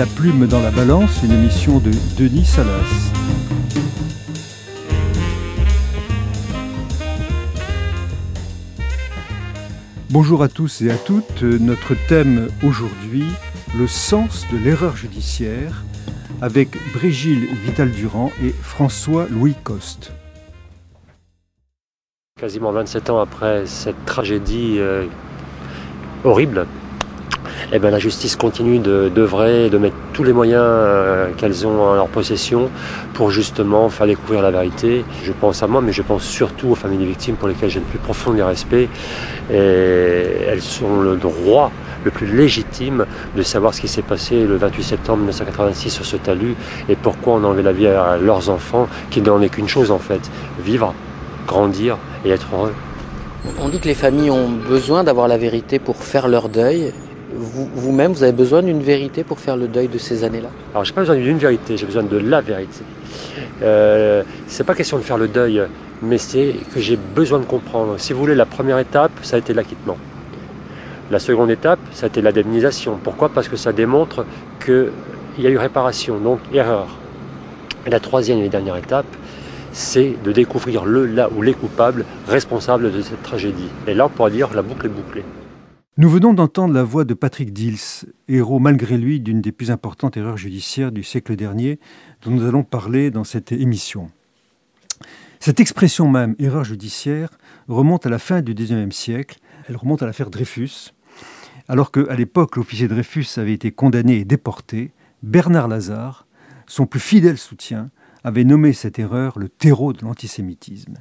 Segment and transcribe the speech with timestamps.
[0.00, 3.12] La plume dans la balance, une émission de Denis Salas.
[10.08, 11.42] Bonjour à tous et à toutes.
[11.42, 13.26] Notre thème aujourd'hui,
[13.76, 15.84] le sens de l'erreur judiciaire,
[16.40, 20.14] avec Brigitte Vital-Durand et François-Louis Coste.
[22.40, 25.04] Quasiment 27 ans après cette tragédie euh,
[26.24, 26.66] horrible,
[27.72, 31.82] eh ben, la justice continue d'œuvrer, de, de, mettre tous les moyens euh, qu'elles ont
[31.82, 32.70] en leur possession
[33.14, 35.04] pour justement faire découvrir la vérité.
[35.22, 37.80] Je pense à moi, mais je pense surtout aux familles des victimes pour lesquelles j'ai
[37.80, 38.88] le plus profond des respects.
[39.50, 41.70] Elles ont le droit
[42.04, 46.16] le plus légitime de savoir ce qui s'est passé le 28 septembre 1986 sur ce
[46.16, 46.54] talus
[46.88, 49.90] et pourquoi on a enlevé la vie à leurs enfants, qui n'en est qu'une chose
[49.90, 50.30] en fait,
[50.62, 50.94] vivre,
[51.46, 52.72] grandir et être heureux.
[53.58, 56.92] On dit que les familles ont besoin d'avoir la vérité pour faire leur deuil.
[57.40, 60.50] Vous-même, vous, avez besoin d'une vérité pour faire le deuil de ces années-là?
[60.74, 62.82] Alors, j'ai pas besoin d'une vérité, j'ai besoin de la vérité.
[63.62, 65.62] Euh, c'est pas question de faire le deuil,
[66.02, 67.94] mais c'est que j'ai besoin de comprendre.
[67.98, 69.96] Si vous voulez, la première étape, ça a été l'acquittement.
[71.10, 72.98] La seconde étape, ça a été l'indemnisation.
[73.02, 73.30] Pourquoi?
[73.30, 74.26] Parce que ça démontre
[74.62, 74.90] qu'il
[75.38, 76.88] y a eu réparation, donc erreur.
[77.86, 79.06] Et la troisième et dernière étape,
[79.72, 83.70] c'est de découvrir le, là ou les coupables responsables de cette tragédie.
[83.86, 85.24] Et là, on pourra dire la boucle est bouclée.
[85.96, 90.16] Nous venons d'entendre la voix de Patrick Dils, héros malgré lui d'une des plus importantes
[90.16, 91.80] erreurs judiciaires du siècle dernier,
[92.22, 94.08] dont nous allons parler dans cette émission.
[95.40, 97.30] Cette expression même, erreur judiciaire,
[97.66, 99.40] remonte à la fin du XIXe siècle.
[99.68, 100.94] Elle remonte à l'affaire Dreyfus.
[101.66, 104.92] Alors qu'à l'époque, l'officier Dreyfus avait été condamné et déporté,
[105.24, 106.28] Bernard Lazare,
[106.68, 107.90] son plus fidèle soutien,
[108.22, 110.98] avait nommé cette erreur le terreau de l'antisémitisme.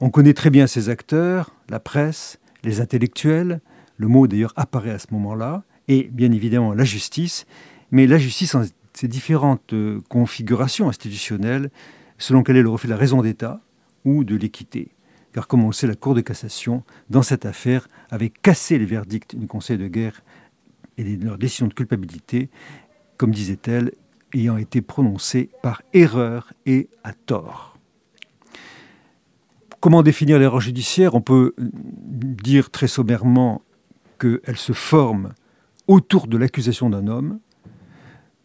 [0.00, 3.60] On connaît très bien ces acteurs, la presse, les intellectuels,
[3.96, 7.46] le mot d'ailleurs apparaît à ce moment-là, et bien évidemment la justice,
[7.90, 8.64] mais la justice en
[8.94, 11.70] ses différentes euh, configurations institutionnelles,
[12.18, 13.60] selon qu'elle est le reflet de la raison d'État
[14.04, 14.88] ou de l'équité.
[15.32, 18.84] Car comme on le sait, la Cour de cassation, dans cette affaire, avait cassé les
[18.84, 20.22] verdicts du Conseil de guerre
[20.98, 22.50] et leurs décisions de culpabilité,
[23.16, 23.92] comme disait-elle,
[24.34, 27.78] ayant été prononcées par erreur et à tort.
[29.80, 31.14] Comment définir l'erreur judiciaire?
[31.14, 33.62] On peut dire très sommairement
[34.22, 35.32] qu'elle se forme
[35.88, 37.40] autour de l'accusation d'un homme,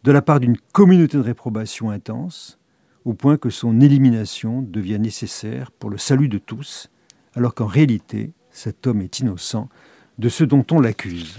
[0.02, 2.58] de la part d'une communauté de réprobation intense,
[3.04, 6.90] au point que son élimination devient nécessaire pour le salut de tous,
[7.34, 9.68] alors qu'en réalité, cet homme est innocent
[10.18, 11.38] de ce dont on l'accuse.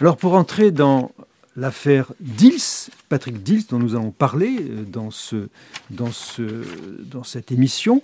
[0.00, 1.12] Alors pour entrer dans
[1.56, 5.50] l'affaire Dils, Patrick Dils, dont nous allons parler euh, dans, ce,
[5.90, 6.64] dans, ce,
[7.04, 8.02] dans cette émission,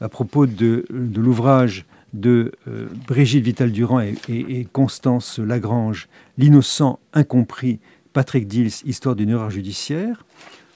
[0.00, 6.08] à propos de l'ouvrage de euh, Brigitte Vital-Durand et, et, Constance Lagrange,
[6.38, 7.80] L'innocent incompris,
[8.12, 10.24] Patrick Dils, Histoire d'une erreur judiciaire,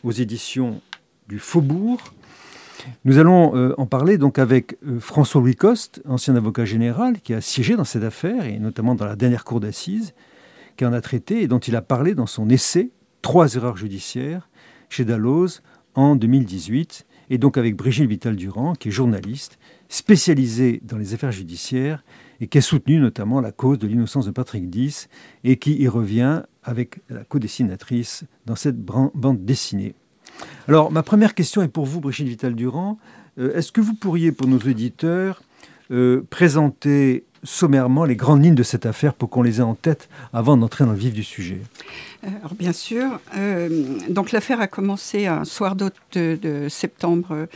[0.03, 0.81] aux éditions
[1.29, 2.01] du Faubourg.
[3.05, 7.41] Nous allons euh, en parler donc avec euh, François-Louis Coste, ancien avocat général, qui a
[7.41, 10.15] siégé dans cette affaire, et notamment dans la dernière cour d'assises,
[10.77, 14.49] qui en a traité et dont il a parlé dans son essai Trois erreurs judiciaires
[14.89, 15.61] chez Dalloz
[15.95, 19.59] en 2018, et donc avec Brigitte Vital-Durand, qui est journaliste
[19.89, 22.05] spécialisé dans les affaires judiciaires
[22.41, 25.09] et qui a soutenu notamment la cause de l'innocence de Patrick Dix
[25.45, 29.95] et qui y revient avec la co-dessinatrice dans cette bande dessinée.
[30.69, 32.99] Alors, ma première question est pour vous, Brigitte Vital-Durand.
[33.39, 35.43] Euh, est-ce que vous pourriez, pour nos auditeurs,
[35.91, 40.09] euh, présenter sommairement les grandes lignes de cette affaire pour qu'on les ait en tête
[40.33, 41.61] avant d'entrer dans le vif du sujet
[42.25, 43.21] euh, Alors bien sûr,
[44.09, 47.49] donc l'affaire a commencé un soir d'août de, septembre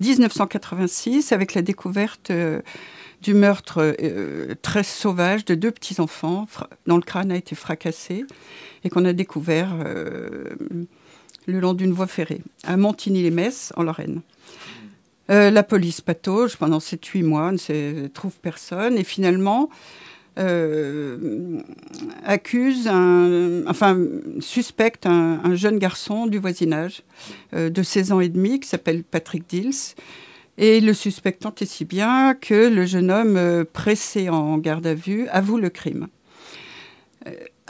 [0.00, 2.32] 1986 avec la découverte
[3.22, 3.96] du meurtre
[4.62, 6.46] très sauvage de deux petits enfants
[6.86, 8.24] dont le crâne a été fracassé
[8.84, 9.74] et qu'on a découvert
[11.46, 14.22] le long d'une voie ferrée, à Montigny-les-Messes, en Lorraine.
[15.30, 19.70] Euh, la police patauge pendant 7-8 mois, ne trouve personne, et finalement
[20.38, 21.60] euh,
[22.24, 23.98] accuse, un, enfin
[24.40, 27.02] suspecte un, jeune garçon du voisinage
[27.54, 29.94] euh, de 16 ans et demi qui s'appelle Patrick Dils.
[30.58, 35.26] Et le suspectant est si bien que le jeune homme pressé en garde à vue
[35.28, 36.08] avoue le crime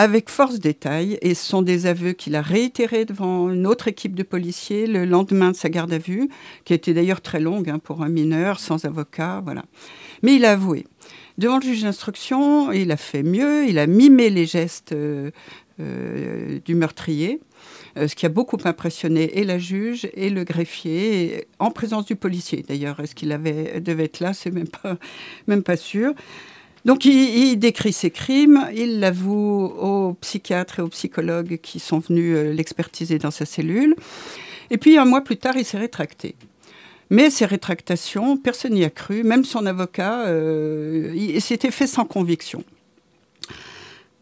[0.01, 4.15] avec force détail, et ce sont des aveux qu'il a réitérés devant une autre équipe
[4.15, 6.31] de policiers le lendemain de sa garde à vue,
[6.65, 9.63] qui était d'ailleurs très longue hein, pour un mineur, sans avocat, voilà.
[10.23, 10.87] Mais il a avoué.
[11.37, 15.33] Devant le juge d'instruction, il a fait mieux, il a mimé les gestes euh,
[15.81, 17.39] euh, du meurtrier,
[17.99, 22.17] euh, ce qui a beaucoup impressionné et la juge et le greffier, en présence du
[22.17, 23.01] policier d'ailleurs.
[23.01, 24.97] Est-ce qu'il avait, devait être là C'est même pas,
[25.47, 26.15] même pas sûr.
[26.85, 32.35] Donc il, décrit ses crimes, il l'avoue aux psychiatres et aux psychologues qui sont venus
[32.37, 33.95] euh, l'expertiser dans sa cellule.
[34.71, 36.37] Et puis un mois plus tard, il s'est rétracté.
[37.11, 42.05] Mais ces rétractations, personne n'y a cru, même son avocat, euh, il s'était fait sans
[42.05, 42.65] conviction.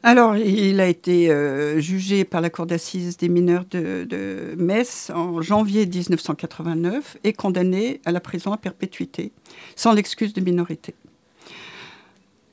[0.02, 5.10] Alors, il a été euh, jugé par la Cour d'assises des mineurs de, de, Metz
[5.12, 9.32] en janvier 1989 et condamné à la prison à perpétuité,
[9.74, 10.94] sans l'excuse de minorité.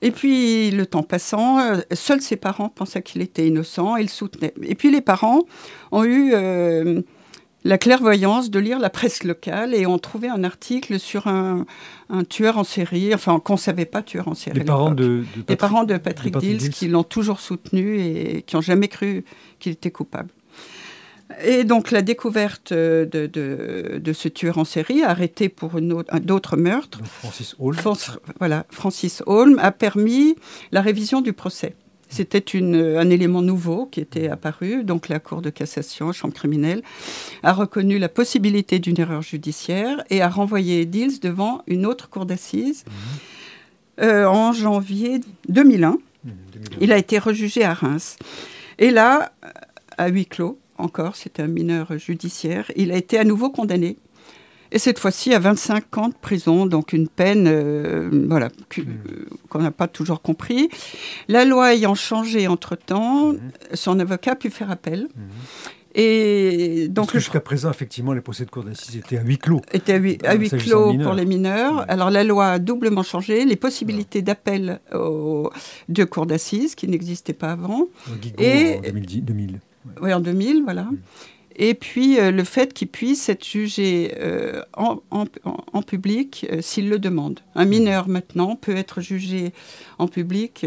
[0.05, 4.07] Et puis, le temps passant, euh, seuls ses parents pensaient qu'il était innocent et le
[4.07, 4.53] soutenaient.
[4.61, 5.41] Et puis, les parents
[5.91, 7.01] ont eu euh,
[7.63, 11.65] la clairvoyance de lire la presse locale et ont trouvé un article sur un,
[12.29, 14.59] tueur en série, enfin, qu'on ne savait pas tueur en série.
[14.59, 18.61] Les parents de, Les parents de Patrick, Dills, qui l'ont toujours soutenu et qui n'ont
[18.61, 19.25] jamais cru
[19.57, 20.29] qu'il était coupable.
[21.43, 27.55] Et donc la découverte de, de, ce tueur en série, arrêté pour d'autres meurtres, Francis
[27.59, 27.77] Holm.
[28.39, 30.35] voilà, Francis Holm a permis
[30.71, 31.73] la révision du procès.
[32.09, 34.83] C'était un élément nouveau qui était apparu.
[34.83, 36.81] Donc la Cour de cassation, chambre criminelle,
[37.43, 42.25] a reconnu la possibilité d'une erreur judiciaire et a renvoyé Dills devant une autre cour
[42.25, 44.03] d'assises mmh.
[44.03, 45.19] euh, en janvier
[45.49, 45.91] 2001.
[45.91, 46.29] Mmh,
[46.81, 48.17] Il a été rejugé à Reims.
[48.77, 49.33] Et là,
[49.97, 52.71] à huis clos, encore, c'était un mineur judiciaire.
[52.75, 53.97] Il a été à nouveau condamné.
[54.71, 58.83] Et cette fois-ci à 25 ans de prison, donc une peine euh, voilà, hmm.
[59.47, 60.69] qu'on n'a pas toujours compris.
[61.27, 63.39] La loi ayant changé entre-temps, hmm.
[63.73, 65.07] son avocat a pu faire appel.
[65.15, 65.21] Hmm.
[65.97, 69.61] Et donc jusqu'à présent, effectivement, les procès de cour d'assises étaient à huis clos.
[69.71, 71.85] Étaient à huis, à clos pour les mineurs.
[71.89, 73.45] Alors la loi a doublement changé.
[73.45, 77.87] Les possibilités d'appel de cour d'assises qui n'existaient pas avant.
[78.37, 79.59] et en 2000.
[80.01, 80.83] Oui, en 2000, voilà.
[80.83, 80.97] Mm.
[81.55, 86.89] Et puis euh, le fait qu'il puisse être jugé euh, en, en, public euh, s'il
[86.89, 87.39] le demande.
[87.55, 89.53] Un mineur maintenant peut être jugé
[89.97, 90.65] en public.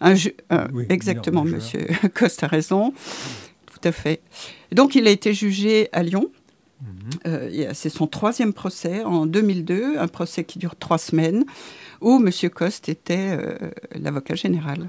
[0.00, 0.14] Un
[0.88, 2.92] exactement, Monsieur Coste a raison.
[3.66, 4.20] Tout à fait.
[4.70, 6.30] Donc il a été jugé à Lyon.
[6.84, 7.74] Mm-hmm.
[7.74, 11.44] C'est son troisième procès en 2002, un procès qui dure trois semaines,
[12.00, 13.38] où Monsieur Coste était
[13.94, 14.88] l'avocat général.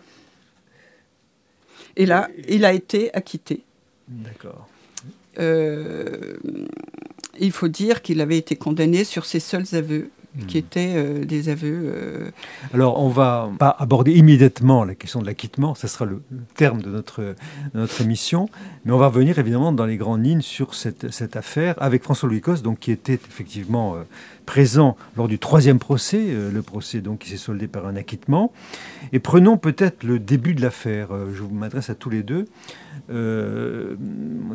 [1.97, 3.63] Et là, il a été acquitté.
[4.07, 4.67] D'accord.
[5.39, 6.35] Euh,
[7.39, 10.09] il faut dire qu'il avait été condamné sur ses seuls aveux
[10.47, 10.59] qui hmm.
[10.59, 11.81] étaient euh, des aveux.
[11.85, 12.31] Euh,
[12.73, 16.21] Alors, on va pas aborder immédiatement la question de l'acquittement, ce sera le,
[16.55, 17.35] terme de notre,
[17.73, 18.49] notre émission,
[18.83, 22.41] mais on va revenir évidemment dans les grandes lignes sur cette, cette affaire avec François-Louis
[22.41, 23.95] Coste, donc, qui était effectivement
[24.45, 28.51] présent lors du troisième procès, le procès donc, qui s'est soldé par un acquittement.
[29.11, 32.45] Et prenons peut-être le début de l'affaire, je m'adresse à tous les deux.
[33.09, 33.95] Euh,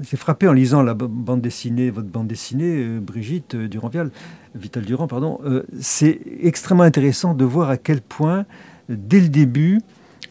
[0.03, 4.11] j'ai frappé en lisant la bande dessinée, votre bande dessinée, euh, Brigitte euh, Durand-Vital,
[4.55, 5.39] Vital Durand, pardon.
[5.81, 8.47] c'est extrêmement intéressant de voir à quel point,
[8.89, 9.81] dès le début,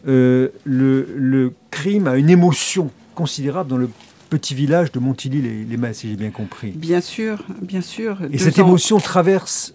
[0.04, 3.88] le, crime a une émotion considérable dans le
[4.30, 6.70] petit village de Montilly-les-Metz, si j'ai bien compris.
[6.70, 8.18] Bien sûr, bien sûr.
[8.32, 9.74] Et cette émotion traverse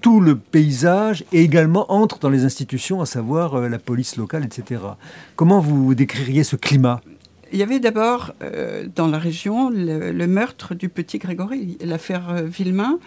[0.00, 4.80] tout le paysage et également entre dans les institutions, à savoir la police locale, etc.
[5.34, 7.00] Comment vous décririez ce climat?
[7.52, 12.42] Il y avait d'abord euh, dans la région le, meurtre du petit Grégory, l'affaire euh,
[12.42, 12.98] Villemain,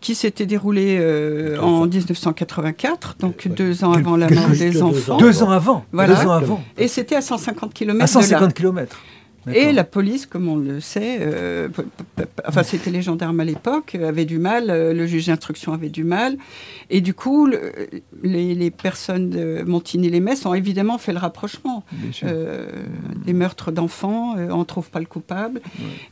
[0.00, 5.16] qui s'était déroulée euh, en 1984, donc deux ans avant la mort des enfants.
[5.18, 5.84] Deux ans avant.
[5.92, 6.14] Voilà.
[6.14, 6.64] Deux ans avant.
[6.76, 8.02] Et c'était à 150 km.
[8.02, 8.98] À 150 km.
[9.54, 11.68] Et la police, comme on le sait, euh,
[12.46, 16.04] enfin c'était les gendarmes à l'époque, avaient du mal, euh, le juge d'instruction avait du
[16.04, 16.36] mal.
[16.90, 17.48] Et du coup,
[18.22, 21.84] les, personnes de Montigny-les-Metz ont évidemment fait le rapprochement.
[22.24, 22.68] Euh,
[23.24, 25.60] des meurtres d'enfants, on ne trouve pas le coupable.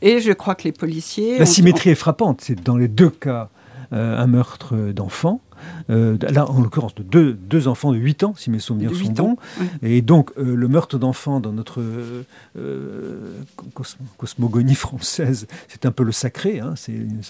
[0.01, 1.37] Et je crois que les policiers...
[1.37, 3.49] La symétrie est frappante, c'est dans les deux cas
[3.91, 5.41] un meurtre d'enfants
[5.89, 9.11] euh, là en l'occurrence de deux, deux, enfants de 8 ans, si mes souvenirs sont
[9.11, 9.37] bons.
[9.83, 11.81] Et donc euh, le meurtre d'enfants dans notre
[12.57, 13.41] euh,
[14.17, 16.73] cosmogonie française, c'est un peu le sacré, hein,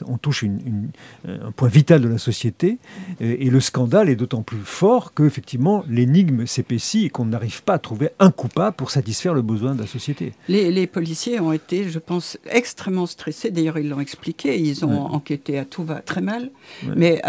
[0.07, 0.89] on touche une,
[1.27, 2.77] un point vital de la société,
[3.19, 7.79] et, le scandale est d'autant plus fort qu'effectivement l'énigme s'épaissit et qu'on n'arrive pas à
[7.79, 10.33] trouver un coupable pour satisfaire le besoin de la société.
[10.49, 15.57] Les, policiers ont été, je pense, extrêmement stressés, d'ailleurs ils l'ont expliqué, ils ont enquêté
[15.57, 16.49] à tout va très mal,
[16.95, 17.21] mais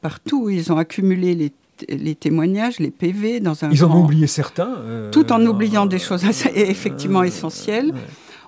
[0.00, 0.50] par partout.
[0.50, 1.52] Ils ont accumulé
[1.88, 3.70] les, témoignages, les PV dans un.
[3.70, 4.76] Ils en ont oublié certains.
[4.78, 6.24] Euh, tout en oubliant des choses
[6.54, 7.92] effectivement essentielles.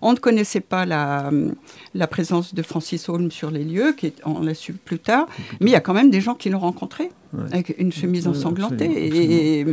[0.03, 1.31] On ne connaissait pas la,
[1.95, 5.27] la, présence de Francis Holm sur les lieux, qui on l'a su plus tard,
[5.61, 7.11] mais il y a quand même des gens qui l'ont rencontré,
[7.53, 8.85] avec une chemise ensanglantée.
[8.85, 9.67] Et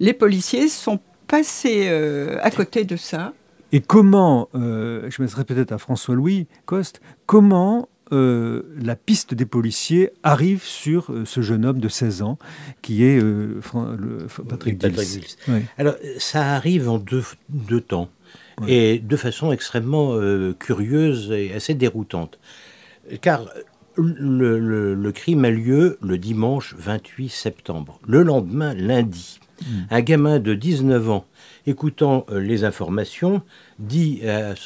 [0.00, 3.32] les policiers sont passés euh, à côté de ça.
[3.72, 9.44] Et comment, euh, je me serais peut-être à François-Louis Coste, comment euh, la piste des
[9.44, 12.38] policiers arrive sur euh, ce jeune homme de 16 ans
[12.80, 13.60] qui est euh,
[13.98, 15.36] le, Patrick, Patrick
[15.76, 18.08] Alors, ça arrive en deux, deux temps
[18.66, 20.18] et de façon extrêmement
[20.58, 22.40] curieuse et assez déroutante.
[23.20, 23.48] Car
[23.96, 24.58] le,
[24.94, 28.00] le, crime a lieu le dimanche 28 septembre.
[28.04, 29.82] Le lendemain, lundi, hmm.
[29.90, 31.24] un gamin de 19 ans
[31.68, 33.42] écoutant euh, les informations,
[33.78, 34.22] dit,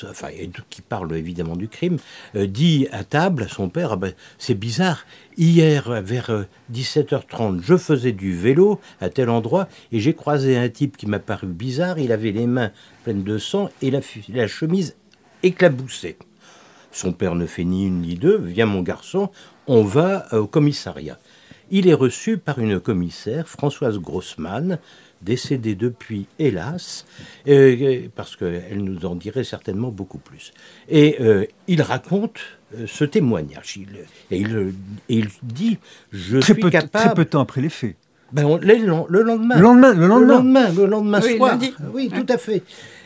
[0.08, 0.28] enfin,
[0.70, 1.98] qui parle évidemment du crime,
[2.36, 5.04] euh, dit à table son père, ah ben, c'est bizarre,
[5.36, 10.68] hier vers 17h30, euh, je faisais du vélo à tel endroit et j'ai croisé un
[10.68, 12.70] type qui m'a paru bizarre, il avait les mains
[13.04, 14.96] pleines de sang et la, la chemise
[15.42, 16.16] éclaboussée.
[16.92, 19.30] Son père ne fait ni une ni deux, viens mon garçon,
[19.66, 21.18] on va au commissariat.
[21.70, 24.78] Il est reçu par une commissaire, Françoise Grossman,
[25.22, 27.06] décédée depuis, hélas,
[27.48, 30.52] euh, parce qu'elle nous en dirait certainement beaucoup plus.
[30.88, 32.40] Et euh, il raconte
[32.76, 33.76] euh, ce témoignage.
[33.76, 33.88] Il,
[34.30, 34.72] et, il,
[35.08, 35.78] il, dit
[36.10, 37.04] Je très suis peu, capable.
[37.04, 37.96] Très peu de temps après les faits.
[38.32, 39.06] Ben, le, lendemain.
[39.08, 39.56] Le lendemain.
[39.56, 39.94] Le lendemain.
[39.94, 41.58] Le lendemain, le lendemain soir.
[41.92, 42.62] Oui, tout à fait.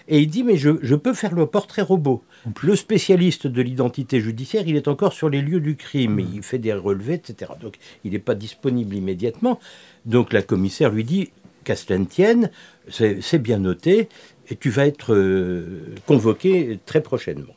[0.08, 2.22] Et il dit, mais je, je, peux faire le portrait robot.
[2.62, 6.20] Le spécialiste de l'identité judiciaire, il est encore sur les lieux du crime.
[6.20, 7.50] Il fait des relevés, etc.
[7.60, 9.58] Donc, il n'est pas disponible immédiatement.
[10.04, 11.30] Donc, la commissaire lui dit,
[11.66, 11.74] qu'à
[12.08, 12.50] tienne,
[12.88, 14.08] c'est bien noté,
[14.48, 17.54] et tu vas être euh, convoqué très prochainement.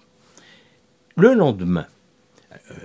[1.15, 1.85] Le lendemain,
[2.51, 2.75] euh,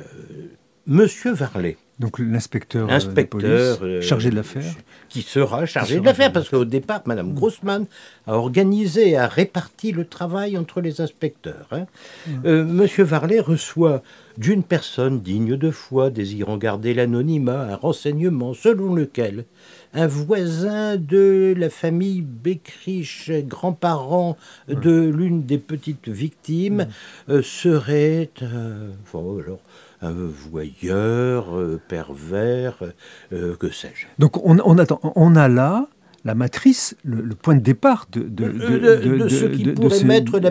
[0.87, 4.75] Monsieur Varlet, donc l'inspecteur euh, chargé de l'affaire
[5.09, 7.87] Qui sera chargé de l'affaire, parce qu'au départ, Madame Grossman
[8.27, 11.69] a organisé, a réparti le travail entre les inspecteurs.
[11.71, 11.87] Hein.
[12.45, 14.03] Monsieur Varlet reçoit
[14.37, 19.45] d'une personne digne de foi, désirant garder l'anonymat, un renseignement selon lequel
[19.95, 24.37] un voisin de la famille Beckrich, grand-parent
[24.69, 26.89] de l'une des petites victimes,
[27.29, 28.31] euh, serait
[30.03, 30.13] un
[30.51, 32.83] voyeur, euh, pervers,
[33.33, 34.07] euh, que sais-je.
[34.19, 35.87] Donc on, on, attend, on a là
[36.25, 40.51] la matrice, le, point de départ de, de, de, ce qui pourrait mettre la,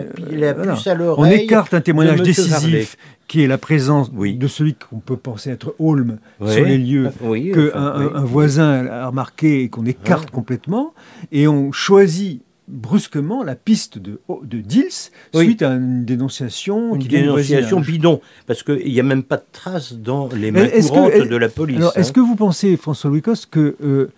[0.54, 1.34] puce à l'oreille.
[1.34, 5.74] On écarte un témoignage décisif qui est la présence de celui qu'on peut penser être
[5.78, 7.10] Holm sur les lieux,
[7.52, 7.82] qu'un
[8.14, 10.94] un, voisin a remarqué et qu'on écarte complètement,
[11.32, 16.94] et on choisit brusquement la piste de, de Dils suite à une dénonciation.
[16.94, 21.28] Une dénonciation bidon, parce qu'il n'y a même pas de traces dans les mains courantes
[21.28, 21.78] de la police.
[21.78, 22.12] Alors, est-ce hein.
[22.12, 24.10] que vous pensez, François Louis Coste, que euh,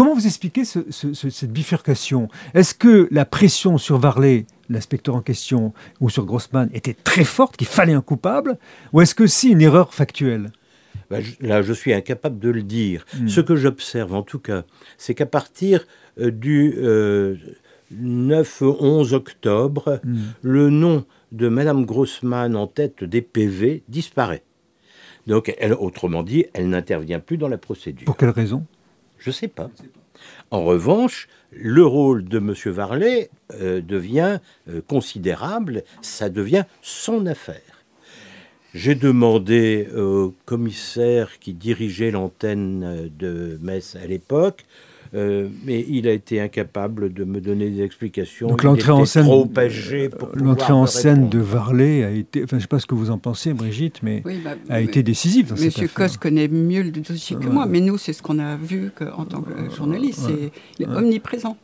[0.00, 2.28] Comment vous expliquez cette bifurcation?
[2.54, 7.58] Est-ce que la pression sur Varley, l'inspecteur en question, ou sur Grossman était très forte,
[7.58, 8.56] qu'il fallait un coupable?
[8.94, 10.52] Ou est-ce que c'est une erreur factuelle?
[11.10, 13.04] Ben, Là, je suis incapable de le dire.
[13.14, 13.28] Hmm.
[13.28, 14.64] Ce que j'observe, en tout cas,
[14.96, 15.86] c'est qu'à partir
[16.18, 16.82] euh, du 9-11
[17.92, 20.18] euh, octobre, hmm.
[20.40, 24.44] le nom de Madame Grossman en tête des PV disparaît.
[25.26, 28.06] Donc, elle, autrement dit, elle n'intervient plus dans la procédure.
[28.06, 28.64] Pour quelle raison?
[29.20, 29.70] Je ne sais pas.
[30.50, 32.54] En revanche, le rôle de M.
[32.66, 37.84] Varlet euh, devient euh, considérable, ça devient son affaire.
[38.74, 44.64] J'ai demandé au commissaire qui dirigeait l'antenne de Metz à l'époque
[45.14, 48.48] euh, mais il a été incapable de me donner des explications.
[48.48, 49.26] Donc l'entrée en scène,
[50.34, 53.10] l'entrée en scène de Varlet a été, enfin je ne sais pas ce que vous
[53.10, 55.54] en pensez, Brigitte, mais bah, a été décisive.
[55.54, 58.56] Dans Monsieur Cos connaît mieux le dossier que moi, mais nous c'est ce qu'on a
[58.56, 61.56] vu en tant que journaliste, c'est il est omniprésent.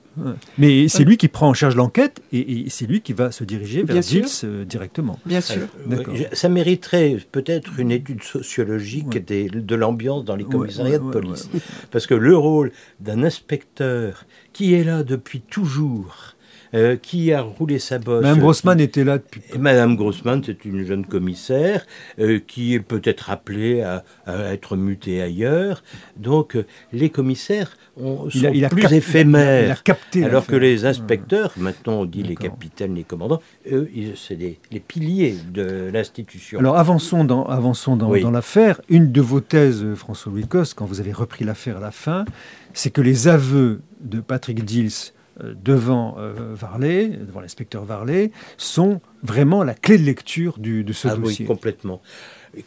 [0.59, 3.83] Mais c'est lui qui prend en charge l'enquête et, c'est lui qui va se diriger
[3.83, 5.19] vers Gilles euh, directement.
[5.25, 5.63] Bien sûr.
[5.91, 11.49] Euh, ça mériterait peut-être une étude sociologique de l'ambiance dans les commissariats de police.
[11.91, 16.36] Parce que le rôle d'un inspecteur qui est là depuis toujours,
[16.77, 18.23] euh, qui a roulé sa bosse.
[18.23, 19.41] Madame Grossman était là depuis.
[19.59, 21.87] Madame Grossman, c'est une jeune commissaire
[22.19, 24.05] euh, qui est peut-être appelée à,
[24.53, 25.83] être mutée ailleurs.
[26.19, 28.29] Donc, euh, les commissaires sont
[28.71, 29.83] plus éphémères.
[30.23, 33.41] alors que les inspecteurs, maintenant on dit les capitaines, les commandants,
[33.73, 36.59] eux, c'est les piliers de l'institution.
[36.59, 38.83] Alors, avançons dans, avançons dans, dans l'affaire.
[38.91, 42.27] Une de vos thèses, François Coste, quand vous avez repris l'affaire à la fin,
[42.75, 49.65] c'est que les aveux de Patrick Dils devant euh, Varlet, devant l'inspecteur Varlet, sont vraiment
[49.65, 51.45] la clé de lecture du, de ce ah dossier.
[51.45, 52.01] Oui, complètement.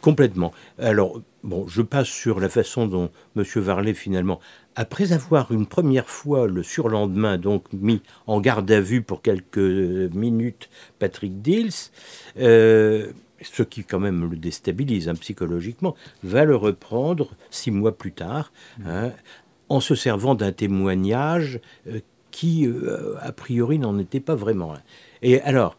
[0.00, 0.52] Complètement.
[0.78, 3.42] Alors, bon, je passe sur la façon dont M.
[3.56, 4.38] Varlet, finalement,
[4.76, 9.58] après avoir une première fois le surlendemain, donc mis en garde à vue pour quelques
[9.58, 11.90] minutes Patrick Dils,
[12.38, 13.10] euh,
[13.42, 18.52] ce qui quand même le déstabilise hein, psychologiquement, va le reprendre six mois plus tard,
[18.86, 19.10] hein,
[19.68, 21.60] en se servant d'un témoignage
[22.30, 24.74] qui, euh, a priori, n'en était pas vraiment
[25.22, 25.76] Et alors,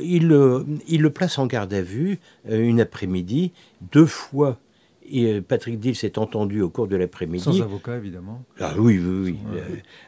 [0.00, 2.18] il, le- il le place en garde à vue
[2.48, 3.52] euh, une après-midi,
[3.92, 4.58] deux fois.
[5.08, 7.42] Et euh, Patrick Dill s'est entendu au cours de l'après-midi.
[7.44, 8.44] Sans avocat, évidemment.
[8.60, 9.62] Ah oui, oui, oui, Ouais.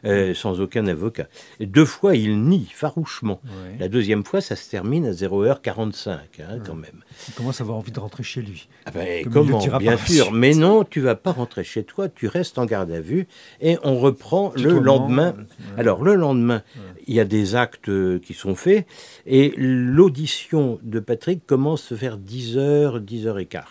[0.05, 1.27] euh, euh, sans aucun avocat.
[1.59, 3.39] Et deux fois, il nie farouchement.
[3.45, 3.77] Ouais.
[3.79, 7.03] La deuxième fois, ça se termine à 0h45, hein, quand même.
[7.27, 8.67] Il commence à avoir envie de rentrer chez lui.
[8.85, 12.27] Ah ben, Comme comment Bien sûr, mais non, tu vas pas rentrer chez toi, tu
[12.27, 13.27] restes en garde à vue
[13.61, 15.33] et on reprend le lendemain.
[15.37, 15.45] ouais.
[15.77, 16.63] Alors le lendemain,
[17.07, 17.89] il y a des actes
[18.21, 18.85] qui sont faits
[19.25, 23.63] et l'audition de Patrick commence vers 10h, 10h15.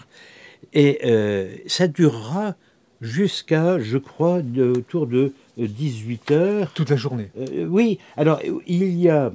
[0.74, 2.54] Et euh, ça durera
[3.00, 6.68] jusqu'à, je crois, de- autour de 18h.
[6.74, 7.30] Toute la journée.
[7.38, 9.32] Euh, oui, alors il y a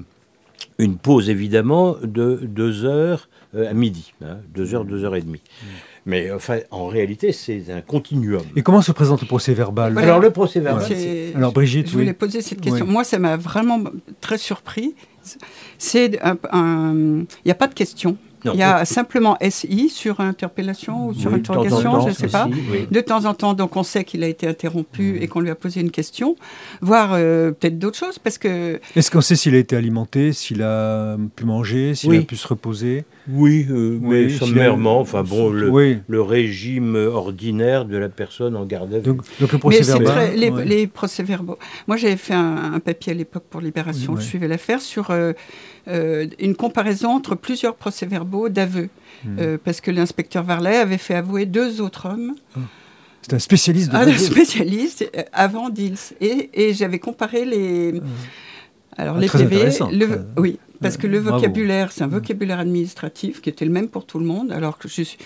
[0.79, 5.21] une pause évidemment de 2 heures euh, à midi, hein, 2 heures, 2 heures et
[5.21, 5.41] demie.
[6.05, 8.41] Mais enfin, en réalité, c'est un continuum.
[8.55, 10.07] Et comment se présente le procès verbal Voilà.
[10.09, 11.31] Alors le procès verbal, Ouais.
[11.35, 12.13] Alors, Brigitte, je voulais oui.
[12.13, 12.85] poser cette question.
[12.85, 12.91] Oui.
[12.91, 13.81] Moi, ça m'a vraiment
[14.19, 14.95] très surpris.
[15.77, 18.17] C'est un, un- il n'y a pas de question.
[18.45, 18.51] Non.
[18.53, 22.13] Il y a simplement SI sur interpellation ou sur Oui, temps interrogation, temps je ne
[22.13, 22.47] sais pas.
[22.47, 22.87] aussi, oui.
[22.91, 25.21] De temps en temps, donc on sait qu'il a été interrompu Mhm.
[25.23, 26.35] et qu'on lui a posé une question,
[26.81, 30.61] voire euh, peut-être d'autres choses, parce que Est-ce qu'on sait s'il a été alimenté, s'il
[30.61, 32.17] a pu manger, s'il Oui.
[32.19, 33.05] a pu se reposer?
[33.29, 35.99] Oui, euh, mais Oui, sommairement, enfin bon, le, Oui.
[36.09, 39.03] le régime ordinaire de la personne en garde à vue.
[39.03, 40.15] Donc, donc le procès Mais c'est verbal.
[40.15, 40.65] très- les, ouais.
[40.65, 41.57] les procès-verbaux.
[41.87, 45.11] Moi, j'avais fait un, un papier à l'époque pour Libération, Oui, je suivais l'affaire, sur
[45.11, 45.31] euh,
[45.87, 48.89] une comparaison entre plusieurs procès-verbaux d'aveu.
[49.25, 49.37] Hmm.
[49.39, 52.35] Euh, parce que l'inspecteur Varlet avait fait avouer deux autres hommes,
[53.21, 54.17] C'est un spécialiste de un l'aveu.
[54.17, 55.97] spécialiste, euh, avant Dils.
[56.19, 58.01] Et, et j'avais comparé les,
[58.97, 59.69] alors Ah, les PV.
[59.91, 64.05] le- oui, parce que le vocabulaire, c'est un vocabulaire administratif qui était le même pour
[64.05, 65.17] tout le monde, alors que je suis.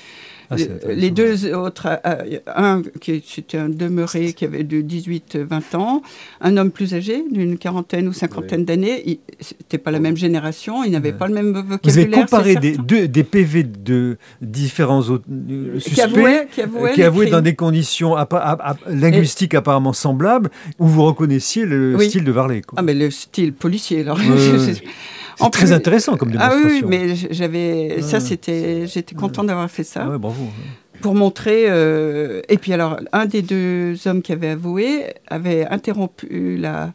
[0.50, 0.56] Ah,
[0.88, 6.02] les deux autres, euh, un qui c'était un demeuré qui avait de 18-20 ans,
[6.40, 10.84] un homme plus âgé, d'une quarantaine ou cinquantaine d'années, il- c'était pas la même génération,
[10.86, 11.18] il n'avait Ouais.
[11.18, 12.20] pas le même Vous avez vocabulaire.
[12.22, 12.84] comparé des, certain.
[12.84, 17.30] deux- des PV de différents autres, euh, Qui suspects avouaient, qui euh, avouaient qui avouaient
[17.30, 22.08] dans des conditions appa- a- a- linguistiques apparemment semblables, où vous reconnaissiez le Oui.
[22.08, 22.62] style de Varley.
[22.62, 22.78] quoi.
[22.80, 24.18] Ah, mais le style policier, alors.
[24.18, 24.74] Ouais, ouais.
[25.46, 26.88] C'est très plus- intéressant comme Ah oui, démonstration.
[26.90, 28.02] mais j'avais.
[28.02, 28.88] Ça, c'était.
[28.88, 30.04] J'étais content d'avoir fait ça.
[30.06, 30.44] Ah ouais, bravo.
[31.02, 31.66] pour montrer.
[31.70, 36.92] euh, et puis alors, un des deux hommes qui avait avoué avait interrompu la,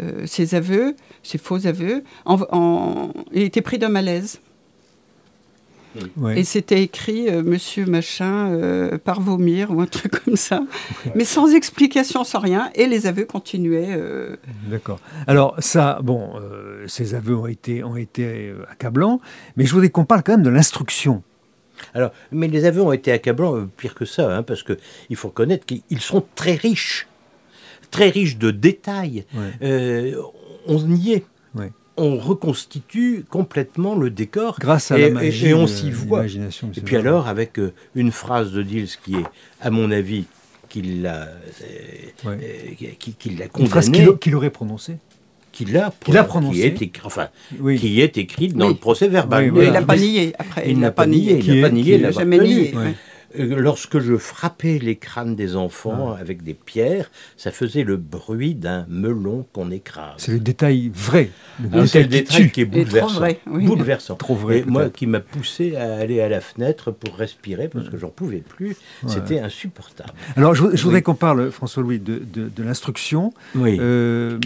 [0.00, 2.02] euh, ses aveux, ses faux aveux.
[2.24, 4.40] En, en- il était pris d'un malaise.
[6.16, 6.40] Ouais.
[6.40, 10.62] Et c'était écrit euh, Monsieur Machin euh, par vomir ou un truc comme ça,
[11.14, 12.70] mais sans explication, sans rien.
[12.74, 13.94] Et les aveux continuaient.
[13.96, 14.36] euh,
[14.70, 14.98] D'accord.
[15.26, 19.20] Alors ça, bon, euh, ces aveux ont été, ont été accablants,
[19.56, 21.22] mais je voudrais qu'on parle quand même de l'instruction.
[21.92, 24.78] Alors, mais les aveux ont été accablants, euh, pire que ça, hein, parce que
[25.10, 27.06] il faut reconnaître qu'ils sont très riches,
[27.90, 29.24] très riches de détails.
[29.34, 29.50] Ouais.
[29.62, 30.22] Euh,
[30.66, 31.24] on y est.
[31.98, 32.04] Ouais.
[32.04, 34.56] On reconstitue complètement le décor.
[34.60, 36.18] Grâce à Et- la et- magie et on s'y voit.
[36.20, 39.24] l'imagination de Et puis alors, avec euh, une phrase de Dils qui est,
[39.60, 40.24] à mon avis,
[40.68, 42.38] qu'il l'a, euh, Ouais.
[42.82, 44.96] euh, qui, qui l'a Une phrase condamné, qu'il qu'il aurait prononcée.
[45.52, 46.56] qu'il a, qu'il a prononcée.
[46.58, 47.28] qui est écrit, enfin,
[47.60, 47.78] Oui.
[47.78, 48.74] qui est écrite dans Oui.
[48.74, 49.44] le procès verbal.
[49.44, 49.68] Oui, mais voilà.
[49.68, 50.64] il n'a pas nié après.
[50.70, 52.74] Il n'a pas nié, Qui il n'a pas nié est- l'avoir jamais nié.
[53.38, 58.54] Euh, Lorsque je frappais les crânes des enfants avec des pierres, ça faisait le bruit
[58.54, 60.14] d'un melon qu'on écrase.
[60.18, 61.30] C'est le détail vrai.
[61.62, 63.14] Le Alors, C'est le détail qui qui est Et trop bouleversant.
[63.18, 63.66] vrai, oui.
[63.66, 64.14] Bouleversant.
[64.16, 67.88] Trop vrai, Et moi, qui m'a poussé à aller à la fenêtre pour respirer parce
[67.88, 70.12] que j'en pouvais plus, c'était insupportable.
[70.36, 71.02] Alors je, je voudrais Oui.
[71.02, 73.32] qu'on parle, François-Louis, de, de- de l'instruction.
[73.54, 73.76] Oui.
[73.80, 74.38] Euh,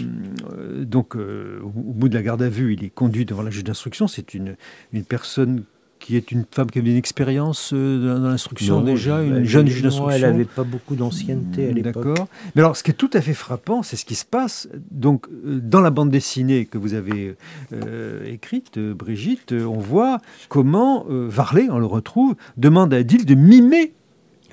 [0.53, 3.41] euh, donc, euh, au au bout de la garde à vue, il est conduit devant
[3.43, 4.07] la juge d'instruction.
[4.07, 4.55] C'est une,
[4.93, 5.63] une personne
[6.01, 9.83] qui est une femme qui avait une expérience euh, dans, l'instruction déjà, une jeune juge
[9.83, 10.09] d'instruction.
[10.09, 12.07] Elle n'avait pas beaucoup d'ancienneté à l'époque.
[12.07, 12.27] D'accord.
[12.55, 14.67] Mais alors, ce qui est tout à fait frappant, c'est ce qui se passe.
[14.89, 17.35] Donc, euh, dans la bande dessinée que vous avez
[17.71, 23.35] euh, écrite, Brigitte, on voit comment euh, Varlet, on le retrouve, demande à Adil de
[23.35, 23.93] mimer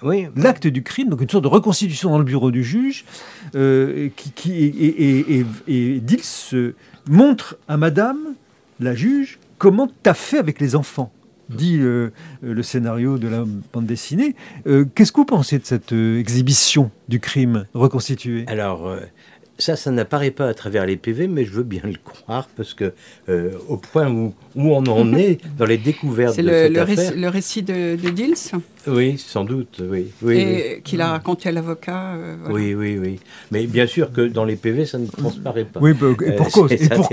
[0.03, 0.27] Oui.
[0.37, 3.05] l'acte du crime, donc une sorte de reconstitution dans le bureau du juge,
[3.55, 6.75] euh, qui, qui- et, et, et, et Dils se
[7.09, 8.19] montre à Madame,
[8.81, 11.11] la juge, comment tu as fait avec les enfants
[11.49, 12.11] dit euh,
[12.43, 14.35] le scénario de la bande dessinée.
[14.67, 18.45] Euh, Qu'est-ce que vous pensez de cette euh, exhibition du crime reconstitué?
[18.49, 19.01] Alors, euh,
[19.59, 22.75] ça, ça n'apparaît pas à travers les PV, mais je veux bien le croire, parce
[22.75, 22.93] que
[23.29, 26.73] euh, au point où, où on en est dans les découvertes C'est de le, cette
[26.73, 28.53] le affaire, récit, le récit de, de Dils
[28.89, 30.07] Oui, sans doute, oui.
[30.23, 32.15] oui et qu'il a raconté à l'avocat.
[32.15, 33.21] Euh, oui, oui, oui.
[33.51, 35.81] Mais bien sûr que dans les PV, ça ne transparaît pas.
[35.81, 36.73] Oui, bah, et pour cause.
[36.73, 37.09] Et pour,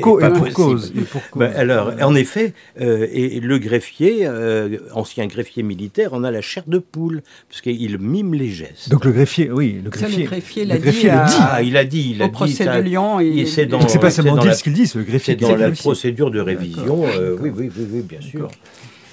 [0.54, 0.94] cause.
[1.36, 6.42] Bah, alors, en effet, euh, et le greffier, euh, ancien greffier militaire, en a la
[6.42, 8.90] chair de poule, parce qu'il mime les gestes.
[8.90, 10.24] Donc le greffier, oui, le greffier.
[10.24, 11.08] le greffier l'a dit,
[11.40, 12.12] ah, il a dit.
[12.16, 13.20] Il a au procès de Lyon.
[13.48, 15.38] C'est pas seulement dire ce qu'il dit, c'est le greffier.
[15.40, 17.04] C'est dans la procédure de révision,
[17.42, 18.50] oui, oui, oui, bien sûr.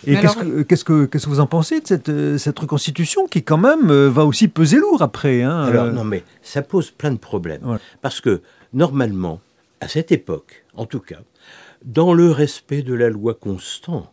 [0.07, 3.27] Et qu'est-ce que, qu'est-ce, que, qu'est-ce que vous en pensez de cette, euh, cette reconstitution
[3.27, 6.63] qui, quand même, euh, va aussi peser lourd après hein, Alors, euh non, mais ça
[6.63, 7.79] pose plein de problèmes.
[8.01, 9.41] Parce que, normalement,
[9.81, 11.21] à cette époque, en tout cas,
[11.85, 14.13] dans le respect de la loi constante,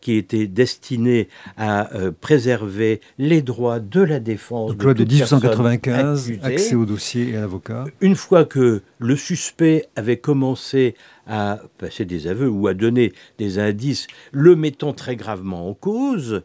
[0.00, 4.70] qui était destiné à euh, préserver les droits de la défense.
[4.70, 7.84] Donc, loi de 1895, accès au dossier et à l'avocat.
[8.00, 10.94] Une fois que le suspect avait commencé
[11.26, 16.42] à passer des aveux ou à donner des indices, le mettant très gravement en cause,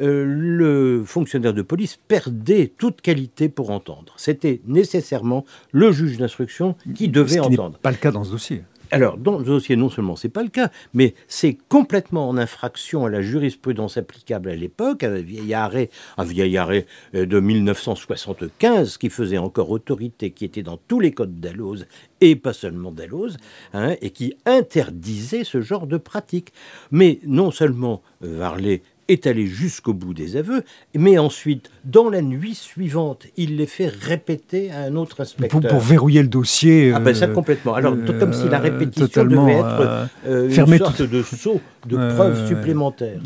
[0.00, 4.14] euh, le fonctionnaire de police perdait toute qualité pour entendre.
[4.16, 7.78] C'était nécessairement le juge d'instruction qui devait ce qui entendre.
[7.78, 8.62] Pas le cas dans ce dossier.
[8.92, 13.06] Alors, dans le dossier, non seulement c'est pas le cas, mais c'est complètement en infraction
[13.06, 18.98] à la jurisprudence applicable à l'époque, un vieil arrêt, un vieil arrêt euh, de 1975
[18.98, 21.86] qui faisait encore autorité, qui était dans tous les codes d'Alloz
[22.20, 23.38] et pas seulement d'Alloz,
[23.72, 26.52] hein, et qui interdisait ce genre de pratique.
[26.90, 32.54] Mais non seulement Varlet est allé jusqu'au bout des aveux, mais ensuite, dans la nuit
[32.54, 35.60] suivante, il les fait répéter à un autre inspecteur.
[35.60, 36.92] Pour, verrouiller le dossier.
[36.94, 37.74] Ah ben ça euh, complètement.
[37.74, 42.48] Alors, comme si la euh, répétition devait être euh, une sorte de saut de preuves
[42.48, 43.20] supplémentaires.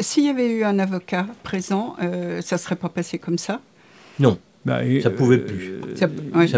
[0.00, 1.96] S'il y avait eu un avocat présent,
[2.40, 3.60] ça ne serait pas passé comme ça?
[4.18, 4.38] Non.
[4.64, 5.72] Bah, ça pouvait plus.
[5.96, 6.08] ça,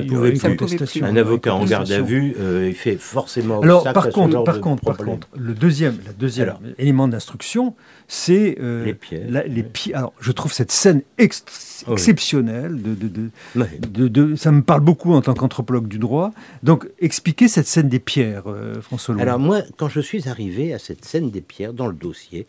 [0.03, 1.03] pouvait plus.
[1.03, 2.35] Un avocat en garde à vue,
[2.67, 3.61] il fait forcément.
[3.61, 7.75] Alors, par contre, par contre, par contre, le deuxième, le deuxième élément d'instruction,
[8.09, 9.27] c'est euh, les pierres.
[9.47, 9.65] les
[9.95, 12.81] Alors, je trouve cette scène exceptionnelle.
[12.81, 16.33] De, de, de, ça me parle beaucoup en tant qu'anthropologue du droit.
[16.63, 20.79] Donc, expliquez cette scène des pierres, euh, François Alors, moi, quand je suis arrivé à
[20.79, 22.47] cette scène des pierres dans le dossier,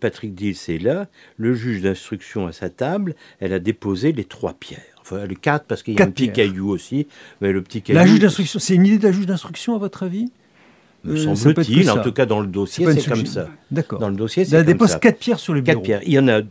[0.00, 4.54] Patrick Dils est là, le juge d'instruction à sa table, elle a déposé les trois
[4.54, 4.80] pierres.
[5.00, 7.08] Enfin, les quatre, parce qu'il y a un petit caillou aussi.
[7.40, 7.98] Mais le petit caillou.
[7.98, 10.30] La juge d'instruction, c'est une idée de la juge d'instruction, à votre avis?
[11.04, 11.90] Me euh, semble-t-il.
[11.90, 13.48] En tout cas, dans le dossier, c'est comme ça.
[13.70, 13.98] D'accord.
[13.98, 14.98] Dans le dossier, c'est comme dépose ça.
[15.00, 15.78] quatre pierres sur le bureau.
[15.78, 16.02] Quatre pierres.
[16.06, 16.42] Il y en a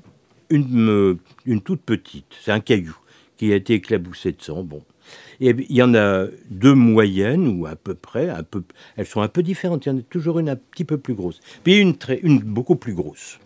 [0.50, 2.26] une, une toute petite.
[2.44, 2.98] C'est un caillou
[3.38, 4.64] qui a été éclaboussé de sang.
[4.64, 4.84] Bon.
[5.41, 8.30] Et il y en a deux moyennes, ou à peu près,
[8.95, 9.86] elles sont un peu différentes.
[9.88, 11.39] Il y en a toujours une un petit peu plus grosse.
[11.63, 13.39] Puis une, beaucoup plus grosse.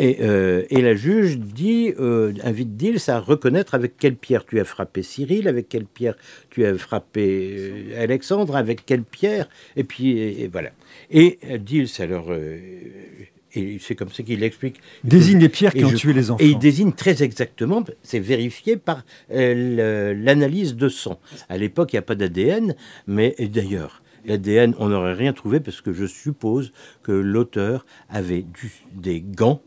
[0.00, 4.64] Euh, et, la juge dit, euh, invite Dils à reconnaître avec quelle pierre tu as
[4.64, 6.16] frappé Cyril, avec quelle pierre
[6.48, 9.46] tu as frappé euh, Alexandre, avec quelle pierre,
[9.76, 10.70] et puis voilà.
[11.10, 12.32] Et Dils alors,
[13.54, 14.76] et c'est comme ça qu'il explique.
[15.04, 16.42] Désigne les pierres qui ont tué les enfants.
[16.44, 21.20] Et il désigne très exactement, c'est vérifié par l'analyse de sang.
[21.48, 22.74] À l'époque, il n'y a pas d'ADN,
[23.06, 28.44] mais d'ailleurs, l'ADN, on n'aurait rien trouvé parce que je suppose que l'auteur avait
[28.94, 29.62] des gants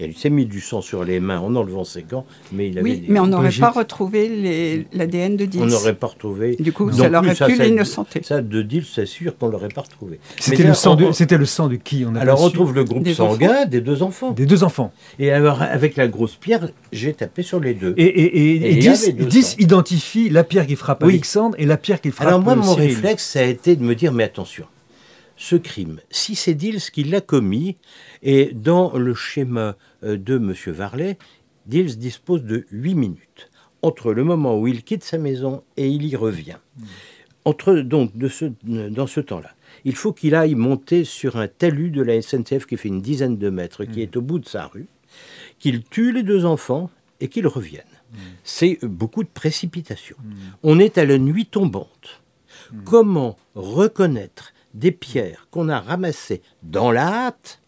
[0.00, 2.90] elle s'est mis du sang sur les mains en enlevant ses gants, mais il avait.
[2.90, 5.62] Oui, mais on n'aurait pas retrouvé l'ADN de Dils.
[5.62, 6.56] On n'aurait pas retrouvé.
[6.58, 8.22] Du coup, ça l'aurait pu l'innocenter.
[8.22, 10.20] Ça, de Dils, c'est sûr qu'on l'aurait pas retrouvé.
[10.38, 13.08] C'était le, sang de, c'était le sang de qui on Alors, on retrouve le groupe
[13.08, 14.32] sanguin des deux enfants.
[14.32, 14.92] Des deux enfants.
[15.18, 17.94] Et alors, avec la grosse pierre, j'ai tapé sur les deux.
[17.96, 22.28] Et, et, et, Dils, identifie la pierre qui frappe Alexandre et la pierre qui frappe
[22.28, 24.64] Alors, moi, mon réflexe, ça a été de me dire, mais attention,
[25.40, 27.78] ce crime, si c'est Dils qui l'a commis,
[28.22, 29.74] et dans le schéma
[30.04, 30.52] euh, de M.
[30.66, 31.16] Varlet,
[31.64, 33.50] Dils dispose de 8 minutes
[33.80, 36.58] entre le moment où il quitte sa maison et il y revient.
[37.46, 39.54] Entre, donc, de ce, dans ce temps-là,
[39.86, 43.38] il faut qu'il aille monter sur un talus de la SNCF qui fait une dizaine
[43.38, 44.88] de mètres, qui est au bout de sa rue,
[45.58, 47.82] qu'il tue les deux enfants et qu'il revienne.
[48.44, 50.16] C'est beaucoup de précipitation.
[50.62, 52.20] On est à la nuit tombante.
[52.84, 57.60] Comment reconnaître des pierres qu'on a ramassées dans la hâte,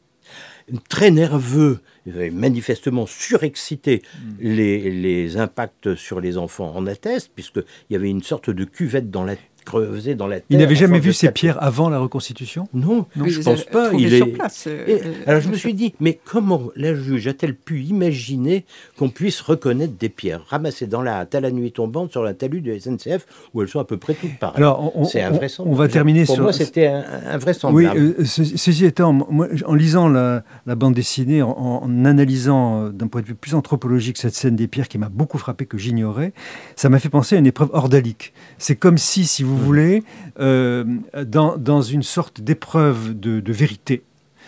[0.88, 4.31] très nerveux, manifestement surexcité, mm.
[4.41, 9.11] les, les impacts sur les enfants en attestent, puisqu'il y avait une sorte de cuvette
[9.11, 10.46] dans la creusé dans la terre.
[10.51, 12.68] Il n'avait jamais vu ces pierres avant la reconstitution?
[12.75, 13.90] Non, non je ne pense pas.
[13.92, 14.18] Il est...
[14.18, 14.64] sur place.
[14.66, 18.64] Euh, alors je me suis dit, mais comment la juge a-t-elle pu imaginer
[18.98, 22.35] qu'on puisse reconnaître des pierres ramassées dans la hâte à la nuit tombante sur la
[22.35, 24.59] talus de SNCF où elles sont à peu près toutes pareilles?
[24.59, 25.25] Alors, c'est
[25.61, 26.44] On va terminer Pour sur.
[26.44, 27.98] moi, c'était invraisemblable.
[27.98, 33.20] Oui, euh, ceci étant, moi, en lisant la, bande dessinée, en, analysant euh, d'un point
[33.20, 36.33] de vue plus anthropologique cette scène des pierres qui m'a beaucoup frappé, que j'ignorais,
[36.77, 38.33] ça m'a fait penser à une épreuve ordalique.
[38.59, 40.03] C'est comme si, si vous vous voulez,
[40.41, 40.85] euh,
[41.25, 44.03] dans, une sorte d'épreuve de, vérité.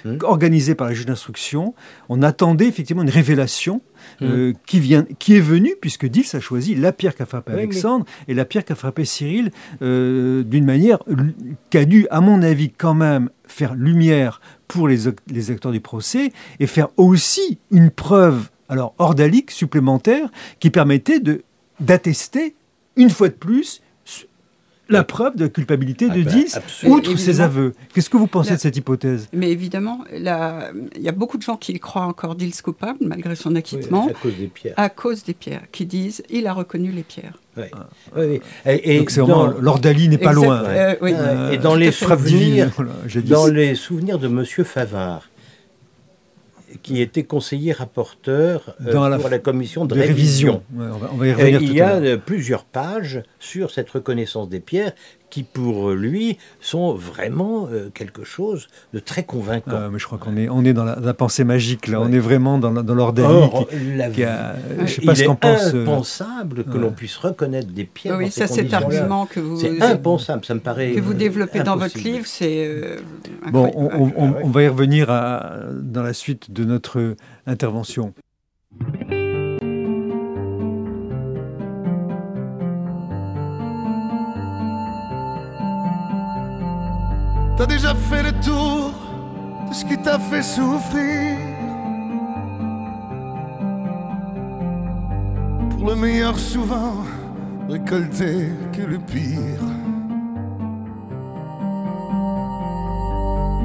[0.04, 0.18] mmh.
[0.22, 1.74] organisée par la juge d'instruction.
[2.08, 3.80] On attendait effectivement une révélation
[4.20, 4.52] mmh.
[4.66, 8.34] qui, vient, qui est venue, puisque Dils a choisi la pierre qu'a frappé Alexandre et
[8.34, 10.98] la pierre qu'a frappé Cyril, d'une manière
[11.70, 15.80] qui a dû, à mon avis, quand même faire lumière pour les, les acteurs du
[15.80, 21.42] procès et faire aussi une preuve alors ordalique supplémentaire qui permettait de
[21.80, 22.54] d'attester
[22.96, 23.82] une fois de plus
[24.88, 27.74] la preuve de la culpabilité de 10, ah outre ses aveux.
[27.94, 29.28] Qu'est-ce que vous pensez de cette hypothèse?
[29.32, 30.28] Mais évidemment, il y
[31.08, 34.08] a beaucoup de gens qui croient encore Dils coupable, malgré son acquittement.
[34.08, 34.74] à cause des pierres.
[34.76, 37.38] À cause des pierres, qui disent il a reconnu les pierres.
[38.66, 40.64] Et, Donc c'est vraiment, l'ordalie n'est pas loin.
[40.64, 42.70] Euh, euh, et dans les, souvenirs,
[43.26, 44.44] dans les souvenirs de M.
[44.64, 45.28] Favard,
[46.82, 50.62] qui était conseiller rapporteur euh, pour la, commission de, révision.
[50.76, 54.92] on va, y revenir il y a plusieurs pages sur cette reconnaissance des pierres
[55.34, 59.72] qui pour lui sont vraiment euh, quelque chose de très convaincant.
[59.74, 62.00] Ah, mais je crois qu'on est, on est dans la, pensée magique, là.
[62.00, 63.66] on est vraiment dans, dans l'ordre
[64.14, 64.54] qui, a,
[64.86, 65.74] je sais pas ce qu'on pense.
[65.74, 68.16] Euh, impensable que l'on puisse reconnaître des pierres.
[68.16, 69.58] Oui, ça cet argument que vous...
[69.58, 72.68] C'est impensable, ça me paraît Que vous développez dans votre livre, c'est...
[72.68, 72.98] Euh,
[73.50, 78.14] bon, on, on, va y revenir à, dans la suite de notre intervention.
[87.66, 88.92] T'as déjà fait le tour
[89.70, 91.38] de ce qui t'a fait souffrir.
[95.70, 96.96] Pour le meilleur, souvent
[97.66, 99.64] récolter que le pire.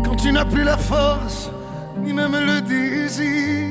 [0.05, 1.51] Quand tu n'as plus la force,
[2.01, 3.67] ni même le désir.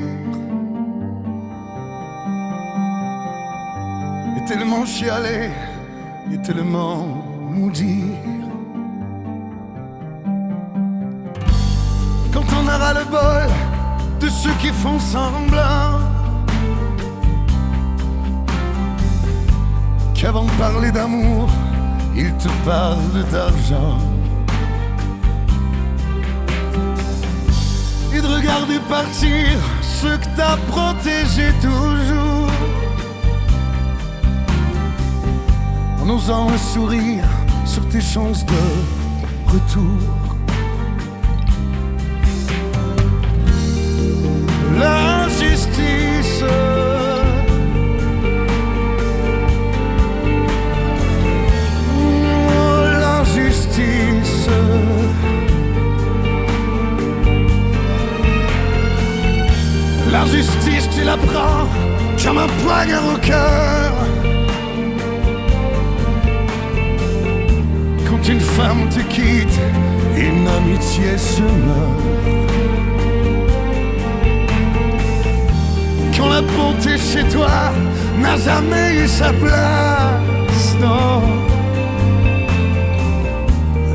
[4.37, 5.49] Et tellement chialé,
[6.31, 7.07] et tellement
[7.49, 8.13] maudit.
[12.93, 13.49] Le bol
[14.19, 15.99] de ceux qui font semblant.
[20.13, 21.49] Qu'avant de parler d'amour,
[22.15, 23.97] ils te parlent d'argent.
[28.13, 29.47] Et de regarder partir
[29.81, 32.49] ceux que t'as protégés toujours.
[36.01, 37.25] En osant un sourire
[37.65, 38.63] sur tes chances de
[39.45, 40.28] retour.
[60.19, 61.65] L'injustice, tu la prends
[62.21, 63.93] comme un poignard au cœur.
[68.05, 69.57] Quand une femme te quitte,
[70.17, 72.09] une amitié se meurt.
[76.17, 77.71] quand la bonté chez toi
[78.21, 80.75] n'a jamais eu sa place.
[80.81, 81.21] Non,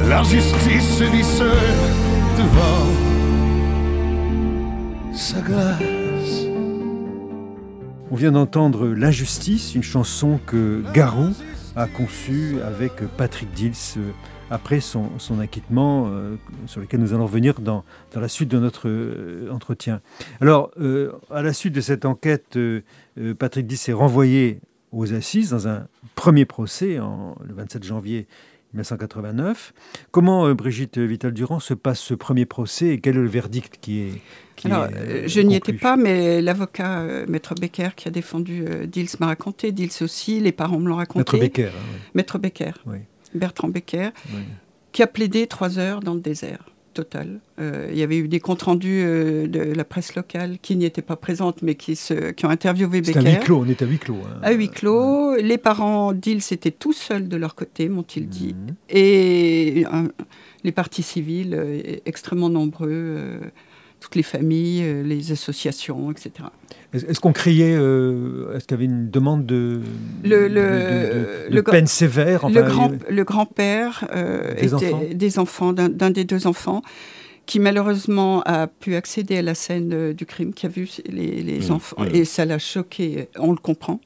[0.09, 1.85] la justice se vit seule
[2.39, 2.89] devant
[5.13, 5.94] sa glace.
[8.14, 11.31] On vient d'entendre L'injustice, une chanson que Garou
[11.74, 13.98] a conçue avec Patrick Dils
[14.53, 18.88] après son, acquittement, euh, sur lequel nous allons revenir dans, dans la suite de notre
[18.88, 20.00] euh, entretien.
[20.40, 22.57] Alors, euh, à la suite de cette enquête,
[23.40, 24.61] Patrick Dix est renvoyé
[24.92, 28.29] aux assises dans un premier procès en, le 27 janvier
[28.75, 29.73] 1989.
[30.11, 34.21] Comment, Brigitte Vital-Durand, se passe ce premier procès et quel est le verdict qui est...
[34.57, 34.89] Qui Alors,
[35.27, 40.03] je n'y étais pas, mais l'avocat, Maître Becker, qui a défendu Dils m'a raconté, Dils
[40.03, 41.19] aussi, les parents me l'ont raconté.
[41.19, 41.69] Maître Becker.
[41.69, 42.73] Hein, Maître Becker.
[42.87, 42.99] Oui.
[43.35, 44.11] Bertrand Becker,
[44.93, 47.41] qui a plaidé trois heures dans le désert total.
[47.61, 50.87] Euh, il y avait eu des comptes rendus euh, de la presse locale qui n'y
[50.87, 53.21] étaient pas présentes, mais qui, se, qui ont interviewé Becker.
[53.21, 54.17] C'est à huis clos, on est à huis clos.
[54.25, 54.41] Hein.
[54.43, 55.37] À huis clos.
[55.37, 58.55] Les parents d'Ils étaient tout seuls de leur côté, m'ont-ils dit.
[58.55, 58.75] Mhm.
[58.89, 59.85] Et
[60.63, 63.41] les partis civils euh, extrêmement nombreux
[64.05, 66.31] toutes les familles, euh, les associations, etc.
[66.93, 69.81] Est-ce qu'on criait, euh, est-ce qu'il y avait une demande de,
[70.23, 76.47] le, le, de, peine sévère Le grand-père euh, des, enfants, des enfants d'un des deux
[76.47, 76.83] enfants,
[77.47, 81.71] qui malheureusement a pu accéder à la scène du crime, qui a vu les, les
[81.71, 84.01] enfants, et ça l'a choqué, on le comprend.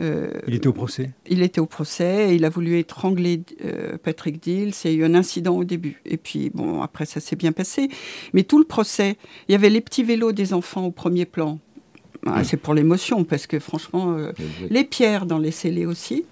[0.00, 3.96] Euh, il était au procès Il était au procès et il a voulu étrangler euh,
[4.02, 4.74] Patrick Dills.
[4.84, 6.02] Il y a eu un incident au début.
[6.04, 7.88] Et puis, bon, après, ça s'est bien passé.
[8.34, 9.16] Mais tout le procès,
[9.48, 11.58] il y avait les petits vélos des enfants au premier plan.
[12.26, 14.32] Ah, c'est pour l'émotion, parce que franchement, euh,
[14.68, 16.24] les pierres dans les scellés aussi,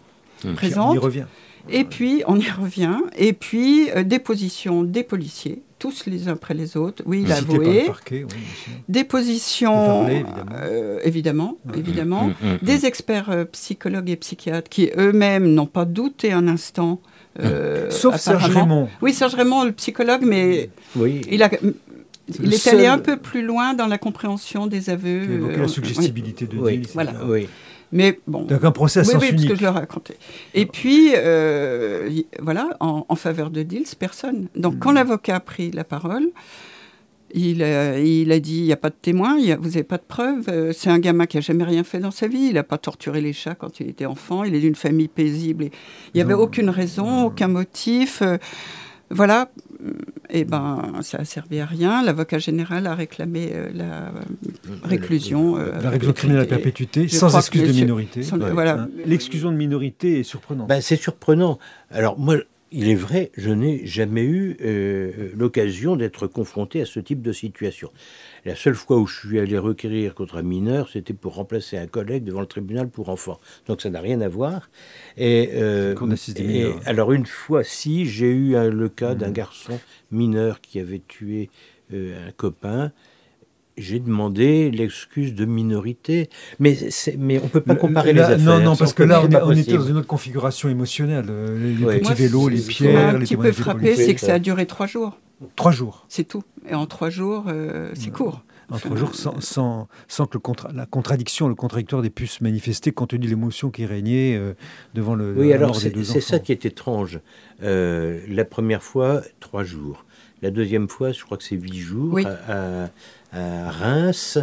[0.44, 0.54] mmh.
[0.54, 0.96] présentes.
[0.96, 1.26] Y revient.
[1.70, 2.96] Et puis, on y revient.
[3.16, 7.02] Et puis, euh, déposition des policiers, tous les uns après les autres.
[7.06, 7.84] Oui, il a Cité par le avoué.
[7.86, 8.38] parquet, oui.
[8.88, 10.34] Déposition, évidemment.
[10.54, 11.78] euh, évidemment, Ouais.
[11.78, 12.24] évidemment.
[12.26, 12.58] Mm, mm, mm.
[12.62, 17.00] Des experts euh, psychologues et psychiatres qui eux-mêmes n'ont pas douté un instant.
[17.40, 18.54] euh, Sauf Serge.
[18.54, 18.88] Raymond.
[19.02, 21.22] Oui, Serge Raymond, le psychologue, mais Oui.
[21.30, 21.74] il, a, le
[22.42, 25.24] il est seul- allé un peu plus loin dans la compréhension des aveux.
[25.24, 26.82] Évoqué euh, la suggestibilité de Oui.
[26.94, 27.12] Voilà.
[27.26, 27.48] Oui.
[27.94, 28.42] Mais bon.
[28.42, 29.48] Donc un procès à Oui, sens oui, parce unique.
[29.52, 30.16] que je le racontais.
[30.52, 32.10] Et puis, euh,
[32.42, 34.48] voilà, en, en faveur de Dils, personne.
[34.56, 34.78] Donc, Hmm.
[34.80, 36.26] quand l'avocat a pris la parole,
[37.32, 39.68] il, a- il a dit il n'y a pas de témoin, il y a- vous
[39.70, 40.44] n'avez pas de preuves.
[40.48, 42.46] euh, C'est un gamin qui n'a jamais rien fait dans sa vie.
[42.50, 44.44] Il n'a pas torturé les chats quand il était enfant.
[44.44, 45.64] Il est d'une famille paisible.
[45.64, 45.70] et
[46.14, 48.22] Il n'y avait aucune raison, aucun motif.
[48.22, 48.38] euh,
[49.10, 49.50] voilà.
[50.30, 52.02] Et ben, ça a servi à rien.
[52.02, 54.12] L'avocat général a réclamé euh, la
[54.84, 55.56] réclusion.
[55.56, 58.22] euh, La réclusion criminelle à perpétuité, je sans excuse de minorité.
[58.22, 58.50] sans- Ouais.
[58.52, 58.88] Voilà.
[59.06, 60.68] L'exclusion de minorité est surprenante.
[60.68, 61.58] Ben, c'est surprenant.
[61.90, 62.36] Alors moi,
[62.74, 67.32] il est vrai, je n'ai jamais eu euh, l'occasion d'être confronté à ce type de
[67.32, 67.90] situation.
[68.44, 71.86] La seule fois où je suis allé requérir contre un mineur, c'était pour remplacer un
[71.86, 73.40] collègue devant le tribunal pour enfants.
[73.66, 74.70] Donc ça n'a rien à voir.
[75.16, 75.94] Et, euh,
[76.36, 79.18] et- alors une fois, si j'ai eu euh, le cas Mhm.
[79.18, 81.50] d'un garçon mineur qui avait tué
[81.92, 82.92] euh, un copain.
[83.76, 86.76] J'ai demandé l'excuse de minorité, mais,
[87.42, 88.58] on peut pas Le- comparer là- les affaires.
[88.60, 91.26] Non, non, parce que là, on, était dans une autre configuration émotionnelle.
[91.28, 91.94] euh, Les, les Ouais.
[91.98, 94.14] petits Moi, vélos, les c'est- Ce qui pierres, un les petit peu des frappé, c'est
[94.14, 95.18] que ça a duré trois jours.
[95.56, 96.06] Trois jours.
[96.08, 96.44] C'est tout.
[96.70, 98.44] Et en trois jours, euh, c'est court.
[98.70, 102.26] En trois jours, sans, sans, sans que le contra- la contradiction, le contradictoire ait pu
[102.28, 104.54] se manifester compte tenu de l'émotion qui régnait euh,
[104.94, 105.34] devant le.
[105.36, 107.18] Oui, alors des c'est ça qui est étrange.
[107.62, 110.04] Euh, la première fois, trois jours.
[110.42, 112.24] La deuxième fois, je crois que c'est huit jours Oui.
[112.24, 112.90] à, à-
[113.34, 114.38] à Reims.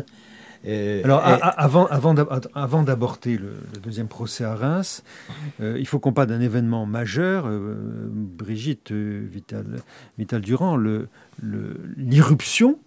[0.68, 4.54] Euh, Alors, a- et- a- avant, avant, d'ab- avant d'aborder le, le deuxième procès à
[4.54, 5.04] Reims,
[5.60, 7.46] euh, il faut qu'on parle d'un événement majeur.
[7.48, 7.76] euh,
[8.12, 9.66] Brigitte Vital,
[10.20, 11.08] Vital Durand, le-
[11.42, 12.78] le- l'irruption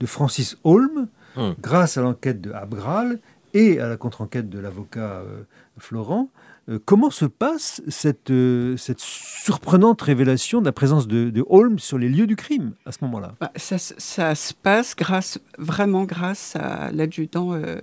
[0.00, 1.54] de Francis Holm, Hum.
[1.60, 3.18] grâce à l'enquête de Abgral
[3.56, 5.42] et à la contre-enquête de l'avocat euh,
[5.78, 6.28] Florent.
[6.68, 11.78] Euh, comment se passe cette, euh, cette surprenante révélation de la présence de, de Holm
[11.78, 13.34] sur les lieux du crime à ce moment-là?
[13.40, 17.76] Bah, ça, se- ça se passe grâce, vraiment grâce à l'adjudant euh,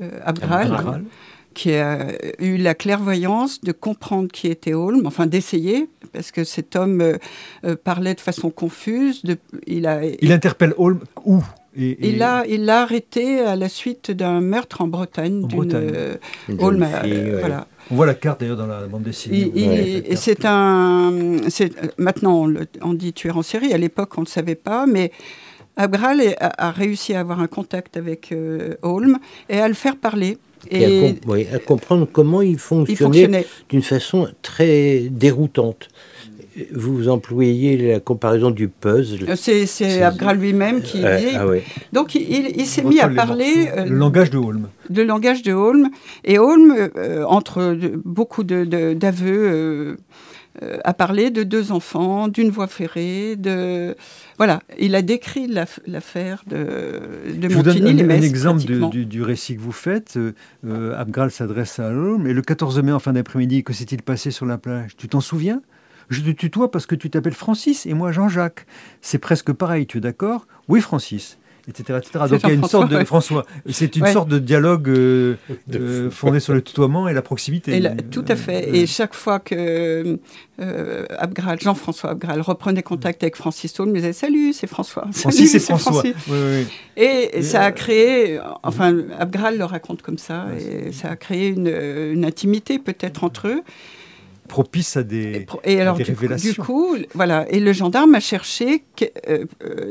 [0.00, 1.04] euh, Abgral.
[1.52, 6.76] qui a eu la clairvoyance de comprendre qui était Holm, enfin d'essayer, parce que cet
[6.76, 9.22] homme euh, parlait de façon confuse.
[9.24, 11.42] De, il a, Il interpelle Holm où?
[11.76, 15.44] Et, et- il l'a il l'a arrêté à la suite d'un meurtre en Bretagne.
[15.44, 16.16] En d'une, euh,
[16.48, 17.36] fille, ouais.
[17.40, 17.66] voilà.
[17.90, 19.50] On voit la carte d'ailleurs dans la bande dessinée.
[19.54, 21.12] Il- et c'est un.
[21.48, 23.72] c'est- Maintenant, on, le- on dit tueur en série.
[23.72, 25.10] À l'époque, on ne savait pas, mais
[25.76, 29.96] Abgral a, a réussi à avoir un contact avec euh, Holm et à le faire
[29.96, 30.38] parler.
[30.70, 33.46] et à, Et com- oui, à comprendre comment il fonctionnait.
[33.70, 35.88] d'une façon très déroutante.
[36.72, 39.28] Vous employez la comparaison du puzzle.
[39.30, 41.04] Euh, C'est c'est C'est- Abgral lui-même qui dit.
[41.36, 41.62] ah ouais.
[41.92, 43.78] Donc, il, il- il s'est mis à parler morceaux.
[43.78, 44.68] euh, le langage de Holm.
[44.88, 45.88] de langage de Holm.
[46.24, 49.96] Et Holm, euh, entre de- beaucoup de- de- d'aveux, euh,
[50.62, 53.94] euh, a parlé de deux enfants, d'une voie ferrée, de...
[54.36, 56.56] Voilà, il a décrit l'aff- l'affaire de,
[57.36, 60.14] de Je vous donne un, exemple de- du, du récit que vous faites.
[60.16, 60.32] Euh,
[60.66, 64.30] euh, Abgral s'adresse à Holm et le 14 mai en fin d'après-midi, que s'est-il passé
[64.32, 64.96] sur la plage?
[64.96, 65.62] Tu t'en souviens?
[66.10, 68.66] Je te tutoie parce que tu t'appelles Francis et moi Jean-Jacques.
[69.00, 70.46] C'est presque pareil, tu es d'accord?
[70.68, 71.38] Oui, Francis.
[71.68, 72.10] Etc, etc.
[72.24, 73.04] C'est Donc il y a une sorte de ouais.
[73.04, 73.44] François.
[73.68, 74.12] C'est une Ouais.
[74.12, 75.36] sorte de dialogue euh,
[75.74, 77.76] euh, fondé sur le tutoiement et la proximité.
[77.76, 78.66] Et là, tout à fait.
[78.68, 80.18] Euh, Et chaque fois que
[80.60, 85.06] euh, Abgral, Jean-François Abgral reprenait contact avec Francis Holm, il disait Salut, c'est François.
[85.12, 85.92] Francis et François.
[85.92, 86.14] Francis.
[86.28, 86.66] Oui, oui, oui.
[86.96, 91.16] Et Et, ça euh, a créé, enfin, Abgral le raconte comme ça, et ça a
[91.16, 93.60] créé une, une intimité peut-être entre eux.
[94.50, 95.40] Propice à Et, des.
[95.46, 96.50] pro- et alors, des du coup, révélations.
[96.52, 97.46] du coup, voilà.
[97.50, 99.46] Et le gendarme a cherché, que- euh,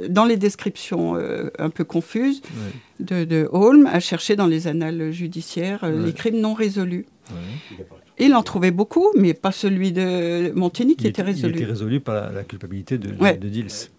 [0.09, 4.67] dans les descriptions euh, un peu confuses Ouais, de, de Holm, a cherché dans les
[4.67, 6.05] annales judiciaires euh, Ouais.
[6.07, 7.05] les crimes non résolus.
[7.31, 7.85] ouais.
[8.21, 11.53] Il en trouvait beaucoup, mais pas celui de Montigny qui il était résolu.
[11.53, 13.37] Il était résolu par la, la culpabilité de, de- Ouais.
[13.37, 13.89] de Dils.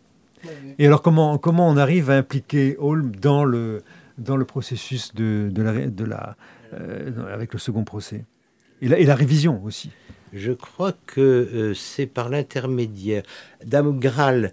[0.79, 3.83] Et alors, comment, comment on arrive à impliquer Holm dans le,
[4.19, 6.37] dans le processus de, de la, de la,
[6.75, 8.25] euh, avec le second procès?
[8.83, 9.91] Et la, et la révision aussi
[10.33, 13.23] Je crois que euh, c'est par l'intermédiaire
[13.65, 14.53] d'Amgral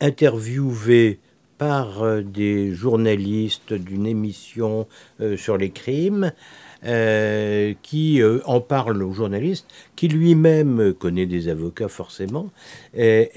[0.00, 1.18] interviewé
[1.58, 4.86] par euh, des journalistes d'une émission
[5.20, 6.32] euh, sur les crimes
[7.82, 12.50] qui en parle aux journalistes, qui lui-même connaît des avocats forcément.
[12.94, 13.30] Et,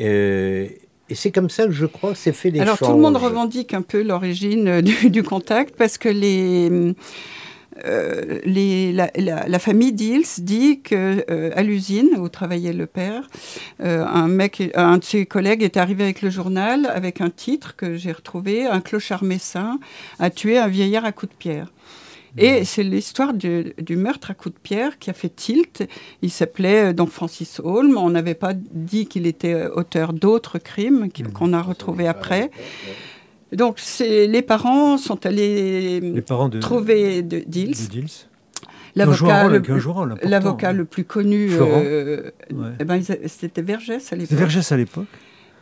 [1.10, 2.68] et c'est comme ça que je crois que c'est fait l'échange.
[2.68, 6.94] Alors tout le monde revendique un peu l'origine du, du contact parce que les,
[7.86, 12.86] euh, les, la, la- la famille Dils dit que euh, à l'usine où travaillait le
[12.86, 13.28] père,
[13.84, 17.76] euh, un mec, un de ses collègues est arrivé avec le journal avec un titre
[17.76, 19.80] que j'ai retrouvé un clochard messin
[20.20, 21.72] a tué un vieillard à coups de pierre.
[22.40, 25.84] Et c'est l'histoire du, du meurtre à coups de pierre qui a fait tilt.
[26.22, 27.98] Il s'appelait donc Francis Holm.
[27.98, 32.52] On n'avait pas dit qu'il était auteur d'autres crimes qui- qu'on a retrouvés après.
[33.54, 37.76] Donc les parents sont allés Les parents de, trouver de Dils.
[38.96, 39.48] L'avocat
[40.74, 42.70] le, plus connu, euh, Ouais.
[42.80, 44.38] eh ben, c'était Vergès à C'était l'époque.
[44.38, 45.06] Vergès à l'époque.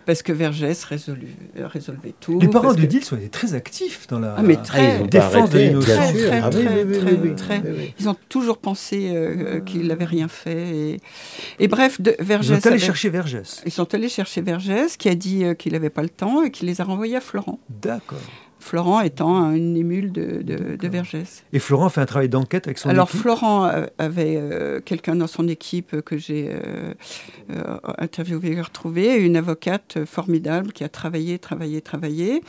[0.05, 1.27] Parce que Vergès résolu-
[1.57, 2.39] euh, résolvait tout.
[2.39, 4.97] Les parents de que- Dils ont été très actifs dans la Ah, mais Ah, très.
[4.97, 7.93] ils ont défense de Très, très, très, oui.
[7.99, 9.15] Ils ont toujours pensé euh,
[9.57, 10.75] euh, qu'il n'avait rien fait.
[10.77, 10.99] Et,
[11.59, 12.59] et bref, de, Ils Vergès.
[12.59, 13.61] sont allés avait- chercher Vergès.
[13.65, 16.51] Ils sont allés chercher Vergès, qui a dit euh, qu'il n'avait pas le temps et
[16.51, 17.59] qui les a renvoyés à Florent.
[17.69, 18.19] D'accord.
[18.65, 21.43] Florent étant une émule de, de, de Vergès.
[21.53, 23.21] Et Florent fait un travail d'enquête avec son Alors équipe.
[23.21, 26.93] Florent euh, avait euh, quelqu'un dans son équipe que j'ai euh,
[27.51, 32.41] euh, interviewé et retrouvé, une avocate formidable qui a travaillé, travaillé, travaillé,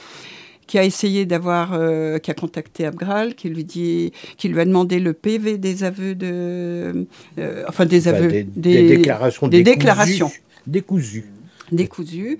[0.66, 4.64] qui a essayé d'avoir, euh, qui a contacté Abgral, qui lui dit, qui lui a
[4.64, 7.06] demandé le PV des aveux de,
[7.38, 9.76] euh, enfin des Enfin, aveux, des, des déclarations des décousues.
[9.78, 10.32] déclarations.
[10.66, 11.26] Décousues.
[11.72, 12.38] décousues,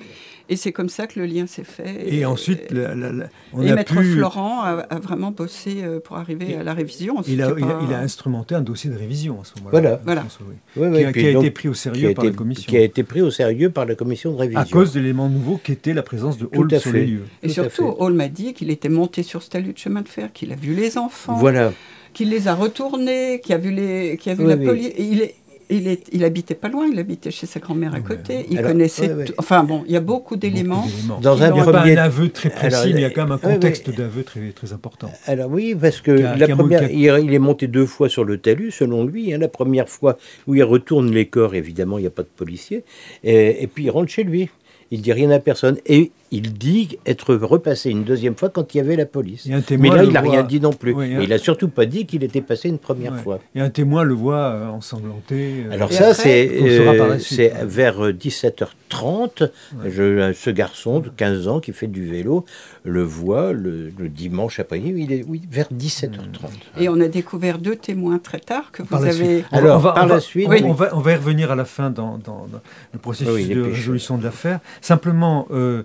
[0.49, 2.13] et c'est comme ça que le lien s'est fait.
[2.15, 4.13] Et ensuite, la- la- la- on et a Maître pu.
[4.15, 7.17] Florent a, a vraiment bossé euh, pour arriver Et- à la révision.
[7.27, 9.55] Il a, C'était il, a, pas- il a instrumenté un dossier de révision à ce
[9.59, 9.71] moment-là.
[9.81, 10.01] Voilà.
[10.05, 10.21] Voilà.
[10.23, 10.55] François, oui.
[10.83, 12.71] Ouais, Qui a, qui donc, été pris au sérieux par été- la commission.
[12.71, 14.61] Qui a été pris au sérieux par la commission de révision.
[14.61, 17.01] À cause de l'élément nouveau qu'était la présence de Tout Hall à sur fait.
[17.01, 17.25] les lieux.
[17.43, 17.95] Et Tout surtout.
[17.99, 20.57] Hall m'a dit qu'il était monté sur ce talus de chemin de fer, qu'il a
[20.57, 21.73] vu les enfants, Voilà.
[22.13, 24.93] qu'il les a retournés, qu'il a vu, les, qu'il a vu Oui, la police.
[24.97, 25.35] Et Il, est,
[25.71, 28.47] il, est, il habitait pas loin, il habitait chez sa grand-mère à côté.
[28.51, 29.09] Il Alors, connaissait.
[29.09, 29.25] ouais, ouais.
[29.27, 30.87] tout- Enfin bon, il y a beaucoup d'éléments.
[31.23, 33.01] Dans un ont Il n'y a pas premier un aveu très précis, Alors, mais il
[33.01, 33.55] y a quand même un ouais.
[33.55, 35.11] contexte d'aveu très, très important.
[35.27, 39.05] Alors oui, parce que la première, il est monté deux fois sur le talus, selon
[39.05, 39.33] lui.
[39.33, 39.39] hein.
[39.39, 42.85] la première fois où il retourne les corps, évidemment, il n'y a pas de policier.
[43.25, 44.49] Et, et puis il rentre chez lui.
[44.93, 45.79] Il dit rien à personne.
[45.87, 49.47] Et il dit être repassé une deuxième fois quand il y avait la police.
[49.47, 50.93] Et un Mais là, il n'a voit- rien dit non plus.
[50.93, 51.21] Oui, hein.
[51.23, 53.23] il n'a surtout pas dit qu'il était passé une première Ouais.
[53.23, 53.39] fois.
[53.55, 55.65] Et un témoin le voit euh, ensanglanté.
[55.67, 56.47] euh, Alors Et ça, c'est
[56.85, 57.65] par la euh, suite, c'est ouais.
[57.65, 59.51] vers euh, 17h30.
[59.85, 62.45] Je- ce garçon de 15 ans qui fait du vélo
[62.85, 65.03] le voit le, le dimanche après-midi.
[65.09, 66.51] Il est oui, vers 17h30.
[66.79, 69.37] Et on a découvert deux témoins très tard que vous par la avez.
[69.39, 69.47] suite.
[69.53, 70.63] Alors, par on la va- suite, on, oui.
[70.65, 72.61] on va, on va y revenir à la fin dans, dans- dans
[72.93, 73.75] le processus Oui, de dépêche.
[73.79, 74.61] résolution de l'affaire.
[74.81, 75.83] Simplement, euh,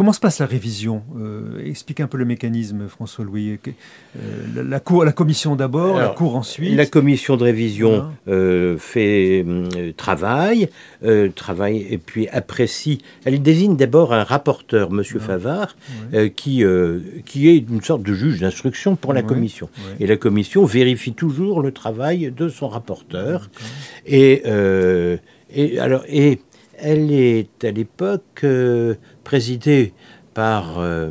[0.00, 3.58] comment se passe la révision euh, Expliquez un peu le mécanisme, François-Louis.
[3.68, 4.20] Euh,
[4.56, 6.74] la, la cour, la commission d'abord, la cour ensuite.
[6.74, 9.44] La commission de révision euh, fait
[9.98, 10.70] travail,
[11.34, 13.02] travail et puis apprécie.
[13.26, 15.76] Elle désigne d'abord un rapporteur, Monsieur Favard,
[16.14, 16.64] euh, qui
[17.26, 19.26] qui est une sorte de juge d'instruction pour la Ouais.
[19.26, 19.68] commission.
[19.76, 19.96] Ouais.
[20.02, 23.50] Et la commission vérifie toujours le travail de son rapporteur.
[24.06, 24.44] Et,
[25.54, 26.40] et alors et
[26.80, 29.92] elle est à l'époque euh, présidée
[30.34, 31.10] par euh,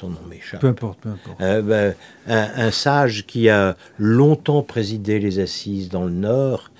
[0.00, 0.60] son nom m'échappe.
[0.60, 1.40] Peu importe, peu importe.
[1.40, 1.94] Euh, ben,
[2.28, 6.70] un, un sage qui a longtemps présidé les assises dans le Nord,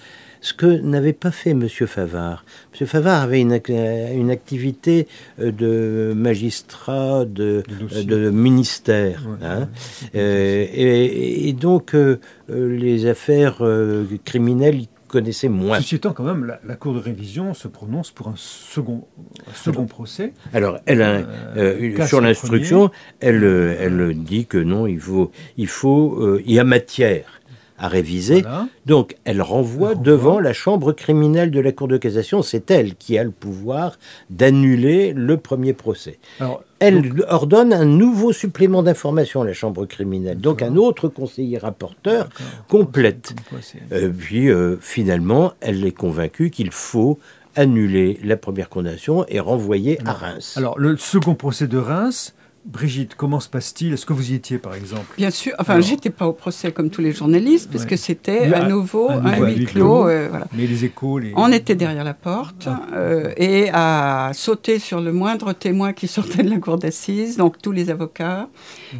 [0.40, 1.66] ce que n'avait pas fait M.
[1.68, 2.44] Favard.
[2.78, 2.86] M.
[2.86, 5.06] Favard avait une, ac- une activité
[5.38, 8.04] de magistrat, de, De dossier.
[8.04, 9.26] de ministère.
[9.26, 9.60] Ouais, hein.
[9.60, 10.20] ouais.
[10.20, 12.18] Euh, et, et donc, euh,
[12.50, 14.82] les affaires euh, criminelles,
[15.14, 15.78] il connaissait moins.
[15.78, 19.06] Ceci étant, quand même, la, la cour de révision se prononce pour un second,
[19.48, 20.32] un second procès.
[20.52, 21.14] Alors, elle a,
[21.56, 22.90] Euh, euh, sur l'instruction,
[23.20, 27.33] elle, euh, elle dit que non, il faut, il faut, il y a matière
[27.78, 28.42] à réviser.
[28.42, 28.68] Voilà.
[28.86, 32.42] Donc, elle renvoie devant la chambre criminelle de la Cour de cassation.
[32.42, 33.98] C'est elle qui a le pouvoir
[34.30, 36.18] d'annuler le premier procès.
[36.40, 40.38] Alors, Elle ordonne un nouveau supplément d'information à la chambre criminelle.
[40.38, 42.28] Donc, un autre conseiller rapporteur
[42.68, 43.34] complète.
[43.62, 47.18] C'est- Euh, puis, euh, finalement, elle est convaincue qu'il faut
[47.56, 50.54] annuler la première condamnation et renvoyer à Reims.
[50.56, 52.34] Alors, le second procès de Reims,
[52.64, 53.92] Brigitte, comment se passe-t-il?
[53.92, 55.04] Est-ce que vous y étiez, par exemple?
[55.18, 57.90] Bien sûr, enfin, j'étais pas au procès comme tous les journalistes, parce Ouais.
[57.90, 60.08] que c'était à nouveau un huis clos.
[60.08, 60.46] euh, voilà.
[60.54, 61.34] Mais les échos, les...
[61.36, 66.42] On était derrière la porte euh, et à sauter sur le moindre témoin qui sortait
[66.42, 68.48] de la cour d'assises, donc tous les avocats,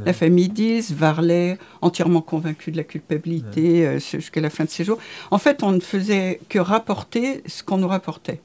[0.04, 4.84] la famille Dils, Varlet, entièrement convaincu de la culpabilité euh, jusqu'à la fin de ses
[4.84, 4.98] jours.
[5.30, 8.40] En fait, on ne faisait que rapporter ce qu'on nous rapportait.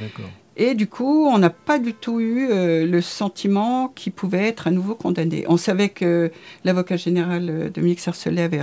[0.00, 0.30] D'accord.
[0.56, 4.66] Et du coup, on n'a pas du tout eu euh, le sentiment qu'il pouvait être
[4.66, 5.44] à nouveau condamné.
[5.48, 6.30] On savait que
[6.64, 8.60] l'avocat général euh, Dominique Sarcelet avait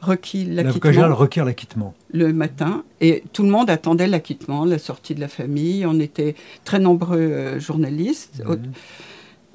[0.00, 1.94] requis L'avocat général l'acquittement requiert l'acquittement.
[2.12, 5.84] le matin et tout le monde attendait l'acquittement, la sortie de la famille.
[5.86, 8.42] On était très nombreux euh, journalistes.
[8.46, 8.72] Mhm.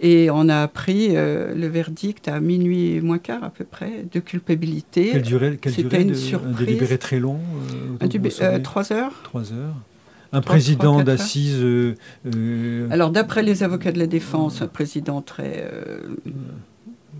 [0.02, 4.06] Et on a appris euh, le verdict à minuit et moins quart à peu près
[4.10, 5.10] de culpabilité.
[5.12, 6.56] Quelle durée, quelle durée une de, surprise.
[6.56, 7.40] Un délibéré très long
[8.00, 9.14] Un euh, trois heures.
[9.24, 9.76] Trois heures.
[10.32, 11.60] Un président quatre d'assises.
[11.64, 11.96] euh,
[12.28, 16.02] euh, Alors d'après les avocats de la défense, un président très euh,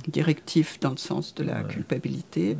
[0.08, 2.58] directif dans le sens de la culpabilité.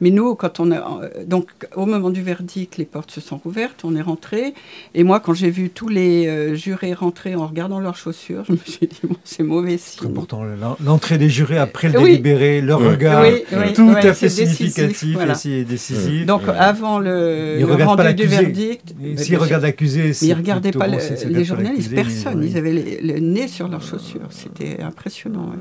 [0.00, 3.40] Mais nous, quand on a euh, donc au moment du verdict, les portes se sont
[3.44, 4.54] ouvertes, on est rentré.
[4.94, 8.52] Et moi, quand j'ai vu tous les euh, jurés rentrer en regardant leurs chaussures, je
[8.52, 10.10] me suis dit bon, c'est mauvais très signe.
[10.10, 12.10] important, l'en- l'entrée des jurés après le Oui.
[12.10, 15.32] délibéré, leur regard, Oui, oui, tout à fait décisif, significatif voilà.
[15.32, 16.26] et si décisif.
[16.26, 20.70] Donc avant le, Ils le rendu du verdict, euh, S'ils regardent l'accusé, c'est ils regardaient
[20.70, 22.42] plutôt pas le- les journalistes, personne.
[22.44, 24.28] Ils avaient le nez sur leurs chaussures.
[24.30, 25.52] C'était impressionnant.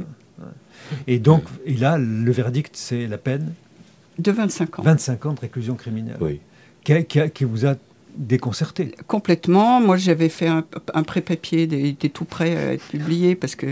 [1.08, 3.54] Et donc, et là, le verdict, c'est la peine
[4.20, 4.84] De 25 ans.
[4.84, 6.40] 25 ans de réclusion criminelle, Oui.
[6.84, 7.76] qui, a- qui a- qui vous a
[8.18, 8.96] déconcerté.
[9.08, 9.82] Complètement.
[9.82, 10.64] Moi, j'avais fait un,
[10.94, 13.68] un pré-papier, il était tout prêt à être publié parce que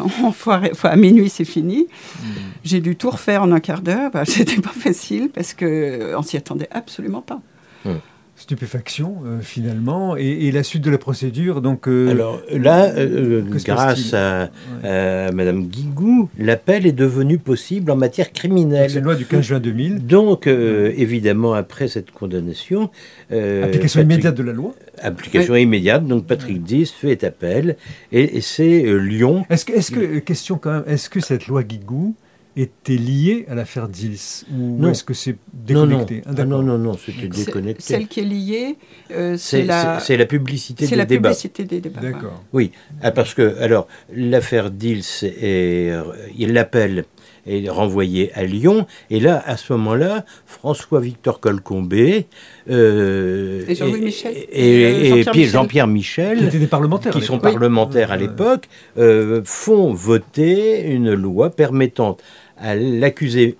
[0.00, 1.86] en foire- fois à minuit, c'est fini.
[2.64, 4.10] J'ai dû tout refaire en un quart d'heure.
[4.10, 7.40] Bah, C'était pas facile parce que on s'y attendait absolument pas.
[8.40, 11.86] Stupéfaction, euh, finalement, et, et la suite de la procédure, donc...
[11.86, 14.50] euh, Alors là, euh, que grâce à,
[14.82, 19.02] à Madame Guigou, l'appel est devenu possible en matière c'est une criminelle.
[19.02, 22.90] loi du 15 juin 2000, Donc, évidemment, après cette condamnation,
[23.30, 24.74] application Patrick- immédiate de la loi.
[25.02, 26.06] application immédiate.
[26.06, 27.76] Donc, Patrick Dis fait appel
[28.10, 29.44] et, et c'est Lyon.
[29.50, 32.14] Est-ce que, est-ce que, euh, question quand même, est-ce que cette loi Guigou
[32.60, 34.90] était liée à l'affaire Dils Ou Non.
[34.90, 35.36] est-ce que c'est
[35.70, 37.82] Non, non, déconnecté Ah, Ah, non, non, non, c'était C'est- déconnecté.
[37.82, 38.76] Celle qui est liée,
[39.12, 41.28] euh, C'est c'est la, c'est- c'est la publicité c'est des la débats.
[41.30, 42.00] publicité des débats.
[42.00, 42.42] D'accord.
[42.52, 45.92] Oui, ah, parce que alors l'affaire Dils est,
[46.36, 47.04] il l'appelle
[47.46, 52.26] est renvoyé à Lyon et là à ce moment-là François Victor Colcombé
[52.68, 54.34] euh, Et Jean-Louis Michel.
[54.36, 55.50] et, Et, euh, et Jean-Pierre puis Michel.
[55.50, 57.12] Jean-Pierre Qui étaient des parlementaires.
[57.12, 62.16] qui sont parlementaires à l'époque euh, font voter une loi permettant
[62.60, 63.56] à l'accusé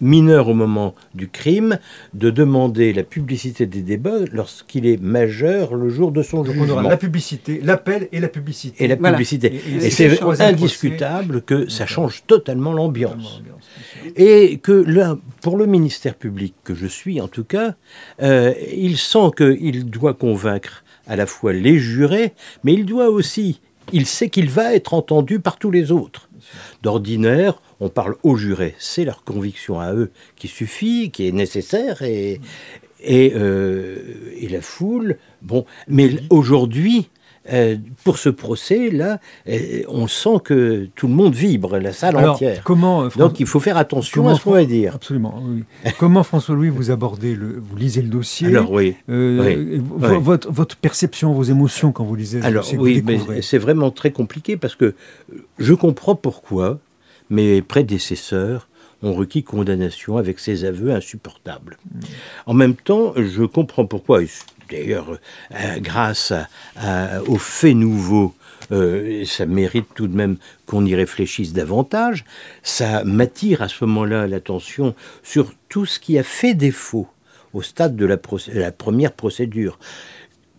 [0.00, 1.78] mineur au moment du crime
[2.12, 6.62] de demander la publicité des débats lorsqu'il est majeur le jour de son Donc on
[6.62, 6.80] jugement.
[6.80, 8.82] aura la publicité, l'appel et la publicité.
[8.84, 9.12] Et la Voilà.
[9.16, 9.54] publicité.
[9.54, 13.42] Et- et Et, c'est indiscutable que ça change totalement l'ambiance.
[14.16, 17.76] Et que là, pour le ministère public que je suis en tout cas,
[18.22, 22.32] euh, il sent qu'il doit convaincre à la fois les jurés,
[22.64, 23.60] mais il doit aussi,
[23.92, 26.28] il sait qu'il va être entendu par tous les autres.
[26.82, 32.02] D'ordinaire, on parle aux jurés, c'est leur conviction à eux qui suffit, qui est nécessaire,
[32.02, 32.40] et,
[33.00, 37.08] et, euh, et la foule, bon, mais aujourd'hui,
[37.52, 39.18] euh, pour ce procès-là,
[39.48, 42.62] euh, on sent que tout le monde vibre, la salle Alors, entière.
[42.64, 44.94] comment, euh, Fran- Donc il faut faire attention comment à ce qu'on va dire.
[44.94, 45.64] Absolument, oui.
[45.98, 48.48] comment François-Louis vous abordez le, vous lisez le dossier.
[48.48, 48.94] Alors oui.
[49.08, 50.18] Euh, oui, vo- oui.
[50.20, 53.90] Votre, votre perception, vos émotions quand vous lisez le Alors dossier oui, mais c'est vraiment
[53.90, 54.94] très compliqué parce que
[55.58, 56.78] je comprends pourquoi
[57.30, 58.68] mes prédécesseurs
[59.02, 61.78] ont requis condamnation avec ces aveux insupportables.
[62.46, 64.20] En même temps, je comprends pourquoi,
[64.70, 65.18] d'ailleurs,
[65.52, 66.32] euh, grâce
[67.26, 68.34] aux faits nouveaux,
[68.70, 70.36] euh, ça mérite tout de même
[70.66, 72.24] qu'on y réfléchisse davantage,
[72.62, 77.08] ça m'attire à ce moment-là l'attention sur tout ce qui a fait défaut
[77.52, 78.16] au stade de la,
[78.54, 79.78] la première procédure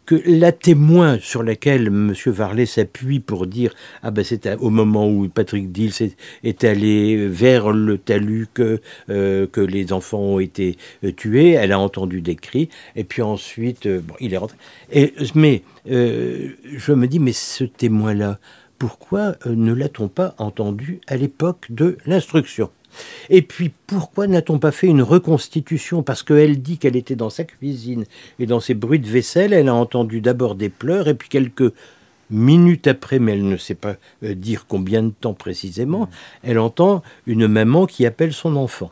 [0.05, 2.13] que la témoin sur laquelle M.
[2.27, 7.71] Varlet s'appuie pour dire ah ben c'est au moment où Patrick Dils est, allé vers
[7.71, 12.35] le talus que, euh, que les enfants ont été euh, tués, elle a entendu des
[12.35, 14.57] cris et puis ensuite euh, bon, il est rentré.
[14.91, 18.39] Et, mais je me dis mais ce témoin-là,
[18.83, 22.69] pourquoi euh, ne l'a-t-on pas entendu à l'époque de l'instruction?
[23.29, 26.03] Et puis, pourquoi n'a-t-on pas fait une reconstitution?
[26.03, 28.05] Parce qu'elle dit qu'elle était dans sa cuisine
[28.39, 31.73] et dans ses bruits de vaisselle, elle a entendu d'abord des pleurs et puis quelques
[32.29, 36.09] minutes après, mais elle ne sait pas euh, dire combien de temps précisément,
[36.41, 38.91] elle entend une maman qui appelle son enfant.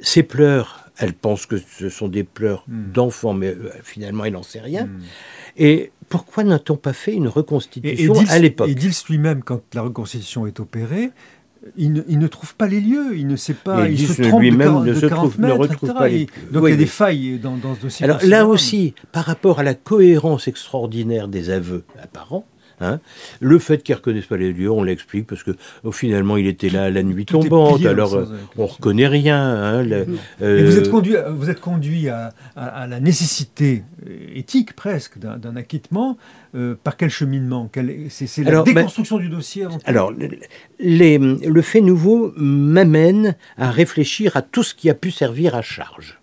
[0.00, 4.42] Ces pleurs, elle pense que ce sont des pleurs d'enfant, mais euh, finalement, elle n'en
[4.42, 4.88] sait rien.
[5.56, 8.68] Et pourquoi n'a-t-on pas fait une Et, et reconstitution Dils, à l'époque?
[8.68, 11.10] et Dils lui-même, quand la reconstitution est opérée,
[11.76, 14.40] il ne, il ne trouve pas les lieux, il ne sait pas, il se trompe
[14.42, 15.92] lui-même de, de se 40 trouve- ne retrouve etc.
[15.98, 18.04] pas les- donc Oui, il y a des failles dans, dans ce dossier.
[18.04, 22.46] Alors là aussi, par rapport à la cohérence extraordinaire des aveux apparents,
[22.80, 23.00] hein,
[23.40, 25.52] le fait qu'ils ne reconnaissent pas les lieux, on l'explique parce que
[25.84, 28.24] oh, finalement il était là la nuit Tout tombante, alors euh,
[28.56, 28.66] on question.
[28.66, 29.38] reconnaît rien.
[29.40, 30.04] hein, Et
[30.42, 35.18] euh, vous êtes conduit, vous êtes conduit à, à- à la nécessité euh, éthique presque
[35.18, 36.16] d'un acquittement.
[36.54, 37.70] euh, par quel cheminement?
[38.08, 40.12] C'est la Alors, ben, déconstruction du dossier Alors,
[40.78, 45.62] les- le fait nouveau m'amène à réfléchir à tout ce qui a pu servir à
[45.62, 46.17] charge.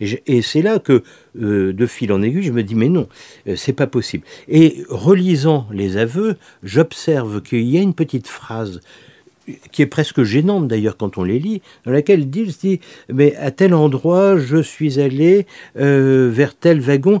[0.00, 1.02] Et, c'est là que,
[1.40, 3.08] euh, de fil en aiguille, je me dis mais non,
[3.48, 4.24] euh, c'est pas possible.
[4.48, 8.80] Et relisant les aveux, j'observe qu'il y a une petite phrase
[9.72, 12.80] qui est presque gênante d'ailleurs quand on les lit, dans laquelle dit, dit
[13.12, 15.46] mais à tel endroit je suis allé
[15.78, 17.20] euh, vers tel wagon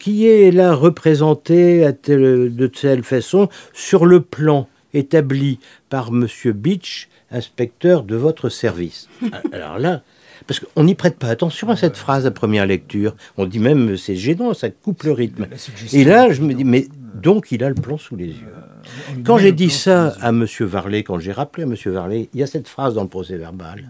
[0.00, 7.08] qui est là représenté à de telle façon sur le plan établi par Monsieur Beach,
[7.30, 9.08] inspecteur de votre service.
[9.52, 10.02] Alors là,
[10.50, 13.14] parce qu'on n'y prête pas attention à cette phrase à première lecture.
[13.36, 15.46] On dit même, c'est gênant, ça coupe le rythme.
[15.92, 18.48] Et là, je me dis, mais donc il a le plan sous les yeux.
[18.48, 20.44] Euh, quand j'ai dit ça à M.
[20.58, 21.76] Varlet, quand j'ai rappelé à M.
[21.92, 23.88] Varlet, il y a cette phrase dans le procès verbal.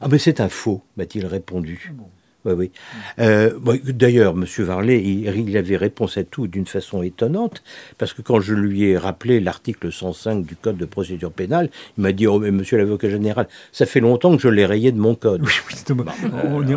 [0.00, 1.92] Ah, mais c'est un faux, m'a-t-il répondu.
[2.44, 2.70] Oui, oui.
[3.18, 3.50] Euh,
[3.86, 4.44] d'ailleurs, M.
[4.64, 7.62] Varlet, il, avait réponse à tout d'une façon étonnante,
[7.98, 12.02] parce que quand je lui ai rappelé l'article 105 du Code de procédure pénale, il
[12.02, 14.98] m'a dit Oh, mais monsieur l'avocat général, ça fait longtemps que je l'ai rayé de
[14.98, 15.42] mon code.
[15.42, 16.74] Oui, oui,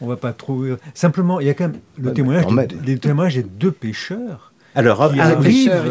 [0.00, 0.62] on ne va pas trop.
[0.94, 4.51] Simplement, il y a quand même le témoignage, les témoignages des deux pêcheurs.
[4.74, 5.20] Alors arrive,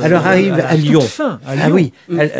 [0.01, 1.03] alors arrive à, Lyon.
[1.19, 1.93] Ah oui,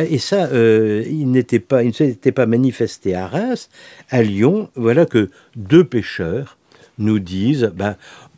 [0.10, 3.70] et ça, euh, il n'était pas, il ne s'était pas manifesté à Reims.
[4.10, 6.58] À Lyon, voilà que deux pêcheurs
[6.98, 7.96] nous disent, ben,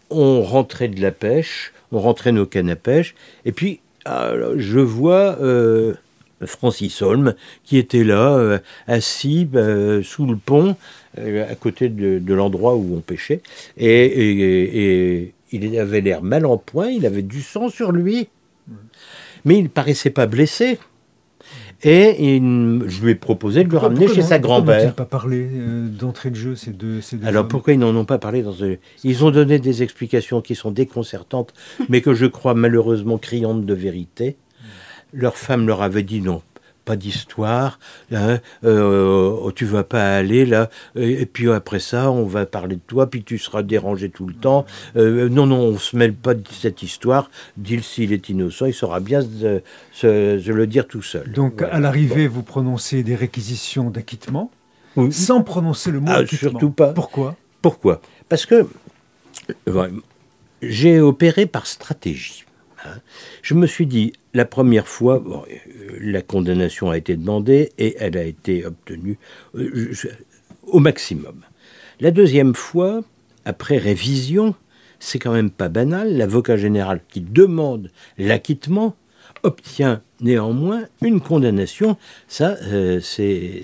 [0.09, 5.37] on rentrait de la pêche, on rentrait nos cannes à pêche, et puis je vois
[5.41, 5.93] euh,
[6.45, 9.47] Francis Holm qui était là, euh, assis
[10.03, 10.75] sous le pont,
[11.17, 13.41] à côté de, l'endroit où on pêchait,
[13.77, 18.27] et il avait l'air mal en point, il avait du sang sur lui,
[19.45, 20.79] mais il ne paraissait pas blessé.
[21.85, 24.85] Et je lui ai proposé de le ramener chez sa grand-mère.
[24.85, 28.05] Ils pas parlé euh, d'entrée de jeu ces deux, ces Alors pourquoi ils n'en ont
[28.05, 28.53] pas parlé dans
[29.03, 31.53] Ils ont donné des explications qui sont déconcertantes,
[31.89, 34.37] mais que je crois malheureusement criantes de vérité.
[35.11, 36.41] Leur femme leur avait dit non,
[36.85, 37.79] pas d'histoire,
[38.11, 42.81] hein, euh, tu vas pas aller là, et, puis après ça, on va parler de
[42.85, 44.65] toi, puis tu seras dérangé tout le temps.
[44.95, 47.29] Euh, non, non, on se mêle pas de cette histoire.
[47.57, 51.31] Dit s'il est innocent, il saura bien se, le dire tout seul.
[51.31, 54.51] Donc à l'arrivée, vous prononcez des réquisitions d'acquittement,
[55.11, 56.51] sans prononcer le mot ah, acquittement.
[56.51, 56.93] Surtout pas.
[56.93, 57.35] Pourquoi?
[57.61, 58.01] Pourquoi?
[58.29, 58.67] Parce que
[60.61, 62.45] j'ai opéré par stratégie.
[62.85, 62.99] Hein.
[63.41, 68.17] Je me suis dit, la première fois, euh, la condamnation a été demandée et elle
[68.17, 69.17] a été obtenue
[69.55, 69.93] euh,
[70.63, 71.41] au maximum.
[71.99, 73.01] La deuxième fois,
[73.45, 74.55] après révision,
[74.99, 78.95] c'est quand même pas banal, l'avocat général qui demande l'acquittement
[79.43, 81.97] obtient néanmoins une condamnation.
[82.27, 83.63] Ça, euh, c'est,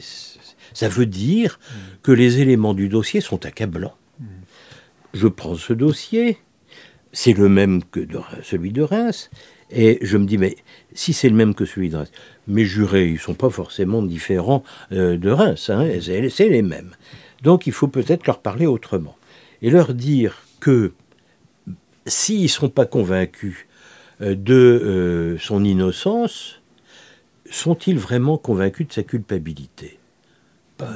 [0.73, 1.59] ça veut dire
[2.03, 3.95] que les éléments du dossier sont accablants.
[5.13, 6.37] Je prends ce dossier,
[7.11, 8.07] c'est le même que
[8.43, 9.29] celui de Reims,
[9.71, 10.57] et je me dis, mais
[10.93, 12.11] si c'est le même que celui de Reims,
[12.47, 16.91] mes jurés, ils ne sont pas forcément différents euh, de Reims, hein, c'est les mêmes.
[17.43, 19.15] Donc il faut peut-être leur parler autrement.
[19.61, 20.93] Et leur dire que
[22.05, 23.67] s'ils ne sont pas convaincus
[24.21, 26.61] euh, de euh, son innocence,
[27.49, 29.99] sont-ils vraiment convaincus de sa culpabilité?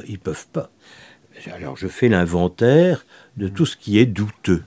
[0.08, 0.72] Ils ne peuvent pas.
[1.52, 3.06] Alors je fais l'inventaire
[3.38, 4.64] de tout ce qui est douteux.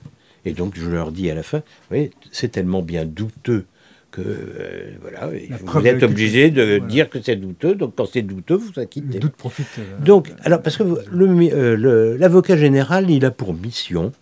[0.47, 3.65] Et donc je leur dis à la fin, oui, c'est tellement bien douteux
[4.11, 5.29] que euh, voilà,
[5.63, 7.75] vous êtes obligé de dire que c'est douteux.
[7.75, 9.15] Donc quand c'est douteux, vous acquittez.
[9.15, 9.67] Le doute profite.
[9.77, 14.13] Euh, donc alors parce que euh, l'avocat général, il a pour mission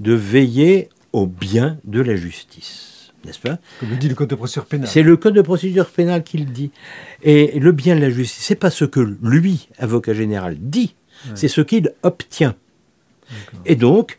[0.00, 3.58] de veiller au bien de la justice, n'est-ce pas?
[3.80, 4.88] Comme le dit le code de procédure pénale.
[4.88, 6.70] C'est le code de procédure pénale qui le dit.
[7.22, 10.94] Et le bien de la justice, c'est pas ce que lui, avocat général, dit,
[11.34, 12.54] c'est ce qu'il obtient.
[13.64, 14.18] Et donc,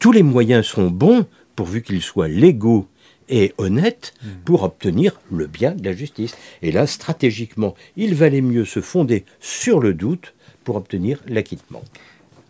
[0.00, 2.88] tous les moyens sont bons pourvu qu'ils soient légaux
[3.28, 4.28] et honnête hmm.
[4.44, 6.36] pour obtenir le bien de la justice.
[6.62, 10.34] Et là, stratégiquement, il valait mieux se fonder sur le doute
[10.64, 11.82] pour obtenir l'acquittement.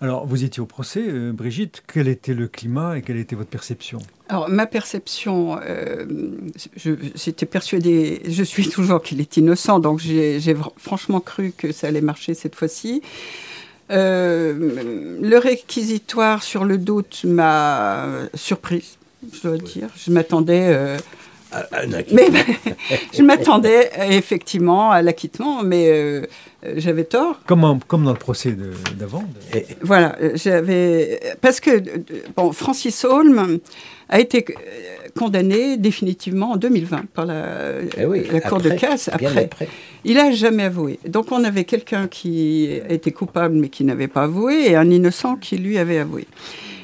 [0.03, 1.83] Alors, vous étiez au procès, euh, Brigitte.
[1.87, 3.99] Quel était le climat et quelle était votre perception?
[4.31, 6.07] Alors, ma perception, euh,
[7.15, 12.01] j'étais persuadée, je suis toujours qu'il est innocent, donc j'ai franchement cru que ça allait
[12.01, 13.03] marcher cette fois-ci.
[13.91, 18.99] Euh, le réquisitoire sur le doute m'a surprise
[19.33, 19.89] je dois dire.
[19.97, 20.67] Je m'attendais.
[20.69, 20.97] Euh,
[22.13, 22.29] mais
[23.13, 26.27] je m'attendais effectivement à l'acquittement, mais euh,
[26.77, 27.41] j'avais tort.
[27.47, 28.57] Comme, comme dans le procès
[28.97, 29.25] d'avant.
[29.83, 31.83] Voilà, j'avais parce que
[32.37, 33.59] bon, Francis Holm
[34.09, 34.45] a été
[35.11, 37.45] condamné définitivement en 2020 par la,
[37.97, 39.09] eh la Cour de casse.
[39.09, 39.69] Après, après,
[40.05, 40.99] il n'a jamais avoué.
[41.07, 45.37] Donc on avait quelqu'un qui était coupable mais qui n'avait pas avoué et un innocent
[45.37, 46.27] qui lui avait avoué.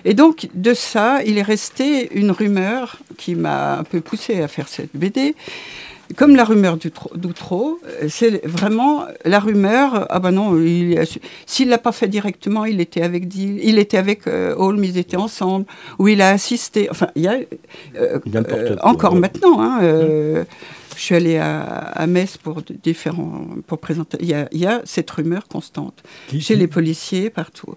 [0.08, 4.46] Et donc, de ça, il est resté une rumeur qui m'a un peu poussé à
[4.46, 5.34] faire cette BD.
[6.14, 6.78] Comme la rumeur
[7.14, 10.06] d'Outreau, euh, c'est vraiment la rumeur.
[10.10, 10.56] Ah ben non,
[11.46, 15.16] s'il l'a pas fait directement, il était avec il était avec euh, Holmes, ils étaient
[15.16, 15.66] ensemble,
[15.98, 16.88] ou il a assisté.
[16.90, 17.38] Enfin, il y a
[17.96, 18.18] euh,
[18.82, 19.60] encore maintenant.
[19.60, 19.80] Hein,
[20.96, 24.16] je suis allée à, Metz pour différents pour présenter.
[24.20, 26.02] Il y a, cette rumeur constante
[26.38, 27.74] chez les policiers partout.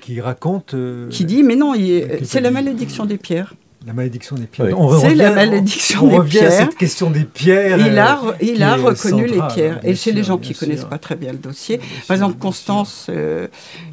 [0.00, 0.74] Qui, raconte.
[1.10, 1.74] qui dit mais non,
[2.22, 3.54] c'est la malédiction des pierres.
[3.86, 4.76] La malédiction des pierres.
[5.00, 6.48] C'est la malédiction on des revient pierres.
[6.48, 7.78] À cette question des pierres.
[7.78, 9.78] Il a, euh, il a reconnu les pierres.
[9.84, 13.06] Et chez les gens qui ne connaissent pas très bien le dossier, par exemple Constance,
[13.10, 13.46] euh,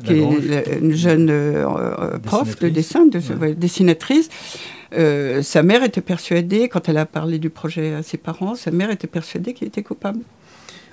[0.03, 4.29] qui est une jeune euh, prof de dessin, de, dessinatrice,
[4.91, 8.89] sa mère était persuadée, quand elle a parlé du projet à ses parents, sa mère
[8.89, 10.21] était persuadée qu'il était coupable.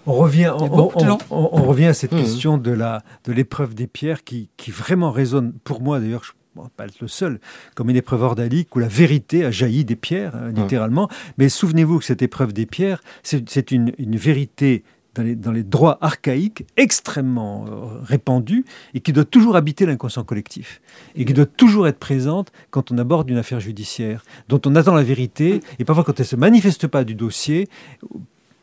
[0.06, 2.18] On revient, on, revient à cette mmh.
[2.18, 6.32] question de l'épreuve des pierres qui, qui vraiment résonne, pour moi d'ailleurs, je
[6.76, 7.40] pas être le seul,
[7.74, 11.08] comme une épreuve ordalique où la vérité a jailli des pierres, hein, littéralement.
[11.38, 14.84] Mais souvenez-vous que cette épreuve des pierres, c'est une, vérité
[15.14, 20.80] dans les, droits archaïques extrêmement euh, répandue et qui doit toujours habiter l'inconscient collectif
[21.16, 24.94] et qui doit toujours être présente quand on aborde une affaire judiciaire, dont on attend
[24.94, 27.68] la vérité et parfois quand elle ne se manifeste pas du dossier,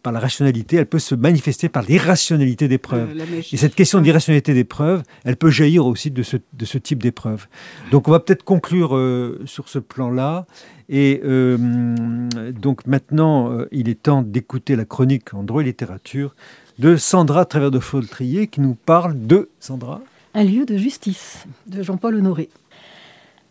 [0.04, 3.10] par la rationalité, elle peut se manifester par l'irrationalité des preuves.
[3.18, 6.78] Euh, et cette question d'irrationalité des preuves, elle peut jaillir aussi de ce, de ce
[6.78, 7.48] type d'épreuve.
[7.92, 10.46] Donc on va peut-être conclure euh, sur ce plan-là.
[10.90, 11.58] Et euh,
[12.52, 16.34] donc maintenant, il est temps d'écouter la chronique en droit et littérature
[16.80, 20.02] de Sandra Travers de Foltrier qui nous parle de Sandra?
[20.34, 22.50] Un lieu de justice de Jean-Paul Honoré.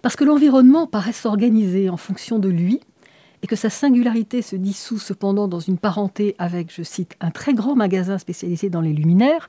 [0.00, 2.80] Parce que l'environnement paraît s'organiser en fonction de lui,
[3.46, 7.54] et que sa singularité se dissout cependant dans une parenté avec, je cite, un très
[7.54, 9.48] grand magasin spécialisé dans les luminaires,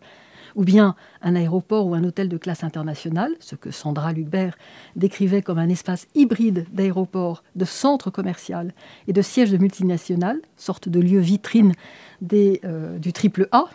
[0.55, 0.93] ou bien
[1.23, 4.55] un aéroport ou un hôtel de classe internationale, ce que Sandra Lucbert
[4.95, 8.71] décrivait comme un espace hybride d'aéroport, de centre commercial
[9.07, 11.73] et de siège de multinationales, sorte de lieu vitrine
[12.31, 13.65] euh, du triple A,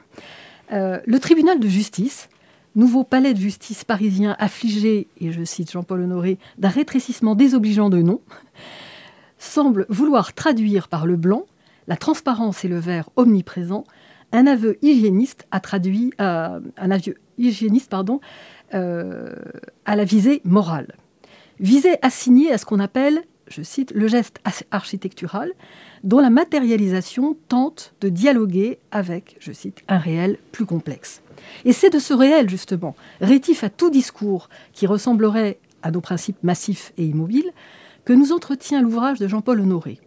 [0.70, 2.28] euh, le tribunal de justice,
[2.76, 8.02] nouveau palais de justice parisien affligé, et je cite Jean-Paul Honoré, d'un rétrécissement désobligeant de
[8.02, 8.20] nom,
[9.42, 11.46] semble vouloir traduire par le blanc,
[11.88, 13.84] la transparence et le vert omniprésent,
[14.32, 16.60] un aveu hygiéniste a traduit euh,
[17.38, 17.94] hygiéniste
[18.74, 19.34] euh,
[19.84, 20.94] à la visée morale,
[21.60, 24.38] visée assignée à ce qu'on appelle, je cite, le geste
[24.70, 25.50] architectural,
[26.04, 31.20] dont la matérialisation tente de dialoguer avec, je cite, un réel plus complexe.
[31.64, 36.42] Et c'est de ce réel, justement, rétif à tout discours qui ressemblerait à nos principes
[36.42, 37.52] massifs et immobiles,
[38.04, 40.00] que nous entretient l'ouvrage de Jean-Paul Honoré.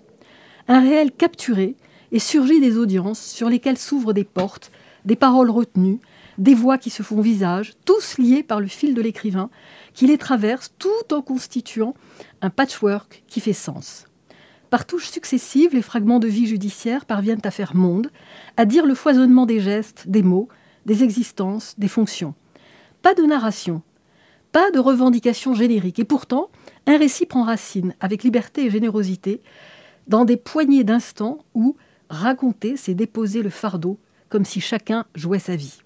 [0.68, 1.76] Un réel capturé
[2.12, 4.72] et surgit des audiences sur lesquelles s'ouvrent des portes,
[5.06, 6.00] des paroles retenues,
[6.38, 9.50] des voix qui se font visage, tous liés par le fil de l'écrivain,
[9.94, 11.94] qui les traverse tout en constituant
[12.42, 14.06] un patchwork qui fait sens.
[14.70, 18.12] Par touches successives, les fragments de vie judiciaire parviennent à faire monde,
[18.58, 20.50] à dire le foisonnement des gestes, des mots,
[20.86, 22.34] des existences, des fonctions.
[23.02, 23.82] Pas de narration,
[24.56, 26.48] pas de revendication générique, et pourtant,
[26.88, 29.42] un récit prend racine avec liberté et générosité
[30.08, 31.76] dans des poignées d'instants où
[32.10, 34.00] raconter, c'est déposer le fardeau
[34.30, 35.80] comme si chacun jouait sa vie.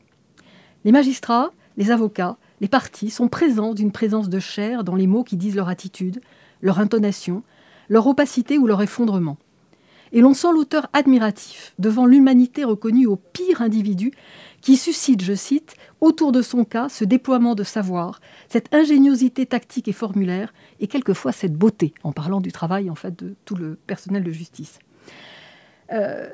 [0.85, 5.23] Les magistrats, les avocats, les partis sont présents d'une présence de chair dans les mots
[5.23, 6.21] qui disent leur attitude,
[6.61, 7.41] leur intonation,
[7.89, 9.39] leur opacité ou leur effondrement.
[10.11, 14.11] Et l'on sent l'auteur admiratif devant l'humanité reconnue au pire individu
[14.61, 19.87] qui suscite, je cite, autour de son cas ce déploiement de savoir, cette ingéniosité tactique
[19.87, 23.75] et formulaire, et quelquefois cette beauté, en parlant du travail en fait de tout le
[23.87, 24.79] personnel de justice.
[25.91, 26.29] Euh,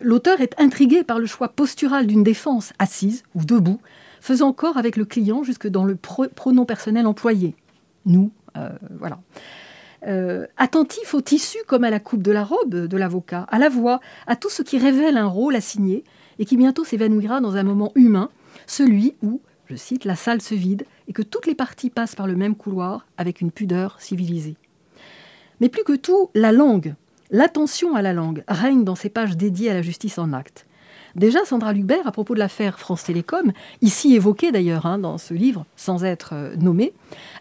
[0.00, 3.80] l'auteur est intrigué par le choix postural d'une défense assise ou debout,
[4.20, 7.54] faisant corps avec le client jusque dans le pronom personnel employé.
[8.04, 9.20] Nous, euh, voilà.
[10.06, 13.68] Euh, attentif au tissu comme à la coupe de la robe de l'avocat, à la
[13.68, 16.04] voix, à tout ce qui révèle un rôle assigné
[16.38, 18.30] et qui bientôt s'évanouira dans un moment humain,
[18.66, 22.26] celui où, je cite, la salle se vide et que toutes les parties passent par
[22.26, 24.56] le même couloir avec une pudeur civilisée.
[25.60, 26.94] Mais plus que tout, la langue,
[27.30, 30.66] l'attention à la langue règne dans ces pages dédiées à la justice en acte.
[31.16, 35.34] Déjà, Sandra Lubert, à propos de l'affaire France Télécom, ici évoquée d'ailleurs hein, dans ce
[35.34, 36.92] livre, sans être euh, nommée,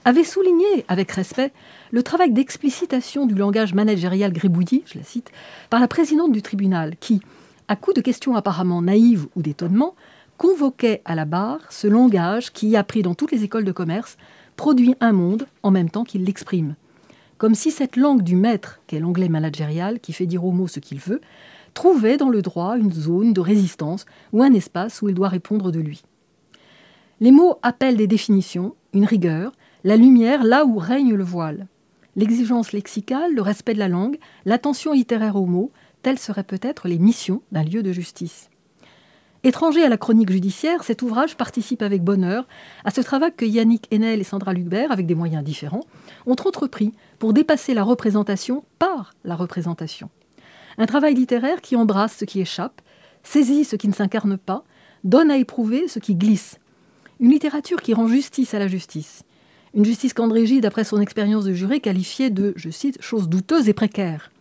[0.06, 1.52] avait souligné avec respect
[1.92, 5.32] le travail d'explicitation du langage managérial gribouillis, je la cite,
[5.70, 7.22] par la présidente du tribunal, qui,
[7.68, 9.96] à coup de questions apparemment naïves ou d'étonnement,
[10.38, 14.18] convoquait à la barre ce langage qui, appris dans toutes les écoles de commerce,
[14.56, 16.76] produit un monde en même temps qu'il l'exprime.
[17.38, 20.80] Comme si cette langue du maître, qu'est l'anglais managérial, qui fait dire au mot ce
[20.80, 21.22] qu'il veut,
[21.74, 25.72] trouvait dans le droit une zone de résistance ou un espace où il doit répondre
[25.72, 26.04] de lui.
[27.20, 29.52] Les mots appellent des définitions, une rigueur,
[29.84, 31.68] la lumière là où règne le voile.
[32.16, 35.72] L'exigence lexicale, le respect de la langue, l'attention littéraire aux mots,
[36.02, 38.50] telles seraient peut-être les missions d'un lieu de justice.
[39.44, 42.48] Étranger à la chronique judiciaire, cet ouvrage participe avec bonheur
[42.84, 45.86] à ce travail que Yannick Enel et Sandra Lucbert, avec des moyens différents,
[46.26, 50.10] ont entrepris pour dépasser la représentation par la représentation.
[50.78, 52.82] Un travail littéraire qui embrasse ce qui échappe,
[53.24, 54.64] saisit ce qui ne s'incarne pas,
[55.04, 56.60] donne à éprouver ce qui glisse.
[57.20, 59.24] Une littérature qui rend justice à la justice.
[59.74, 63.70] Une justice qu'André Gide, d'après son expérience de juré, qualifiait de, je cite, chose douteuse
[63.70, 64.32] et précaire,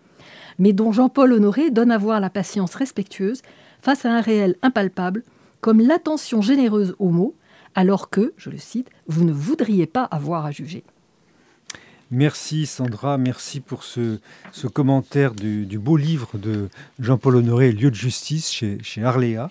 [0.59, 3.43] mais dont Jean-Paul Honoré donne à voir la patience respectueuse
[3.83, 5.23] face à un réel impalpable,
[5.61, 7.35] comme l'attention généreuse aux mots,
[7.75, 10.85] alors que, je le cite, vous ne voudriez pas avoir à juger.
[12.11, 14.19] Merci Sandra, merci pour ce,
[14.73, 16.69] commentaire du, beau livre de
[17.01, 19.51] Jean-Paul Honoré, Lieu de justice chez, chez Arléa.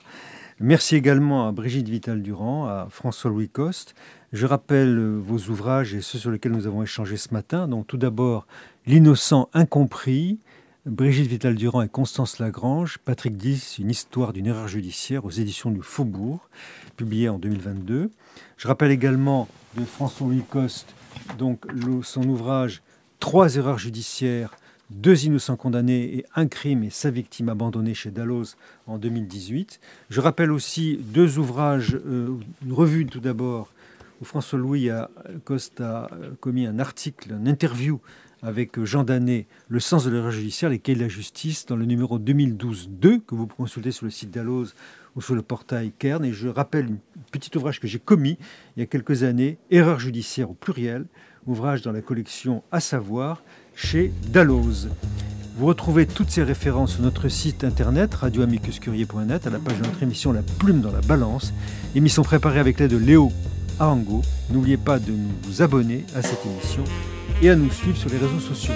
[0.62, 3.94] Merci également à Brigitte Vital-Durand, à François-Louis Coste.
[4.32, 7.68] Je rappelle vos ouvrages et ceux sur lesquels nous avons échangé ce matin.
[7.68, 8.48] Donc tout d'abord,
[8.88, 10.40] L'innocent incompris,
[10.86, 15.82] Brigitte Vital-Durand et Constance Lagrange, Patrick Dix, une histoire d'une erreur judiciaire aux éditions du
[15.82, 16.48] Faubourg,
[16.96, 18.12] publié en 2022.
[18.58, 20.94] Je rappelle également de François-Louis Coste,
[21.40, 21.66] donc
[22.04, 22.84] son ouvrage
[23.20, 24.52] Trois erreurs judiciaires,
[24.92, 28.56] deux innocents condamnés et un crime et sa victime abandonnée chez Dalloz
[28.86, 29.80] en 2018.
[30.12, 33.74] Je rappelle aussi deux ouvrages, euh, une revue tout d'abord,
[34.22, 34.90] où François-Louis
[35.46, 36.12] Coste a
[36.42, 38.00] commis un article, une interview
[38.46, 41.86] avec Jean Danet, Le sens de l'erreur judiciaire, les cahiers de la justice, dans le
[41.86, 44.76] numéro 2012-2, que vous consultez sur le site d'Alloz
[45.16, 46.24] ou sur le portail Kern.
[46.24, 48.38] Et je rappelle un petit ouvrage que j'ai commis
[48.78, 51.06] il y a quelques années, Erreur judiciaire au pluriel,
[51.48, 53.42] ouvrage dans la collection À savoir,
[53.74, 54.90] chez Dalloz.
[55.58, 60.04] Vous retrouvez toutes ces références sur notre site internet radioamicuscurier.net à la page de notre
[60.04, 61.52] émission La Plume dans la Balance,
[61.96, 63.32] émission préparée avec l'aide de Léo
[63.80, 64.22] Arango.
[64.52, 66.84] N'oubliez pas de vous abonner à cette émission
[67.42, 68.74] et à nous suivre sur les réseaux sociaux.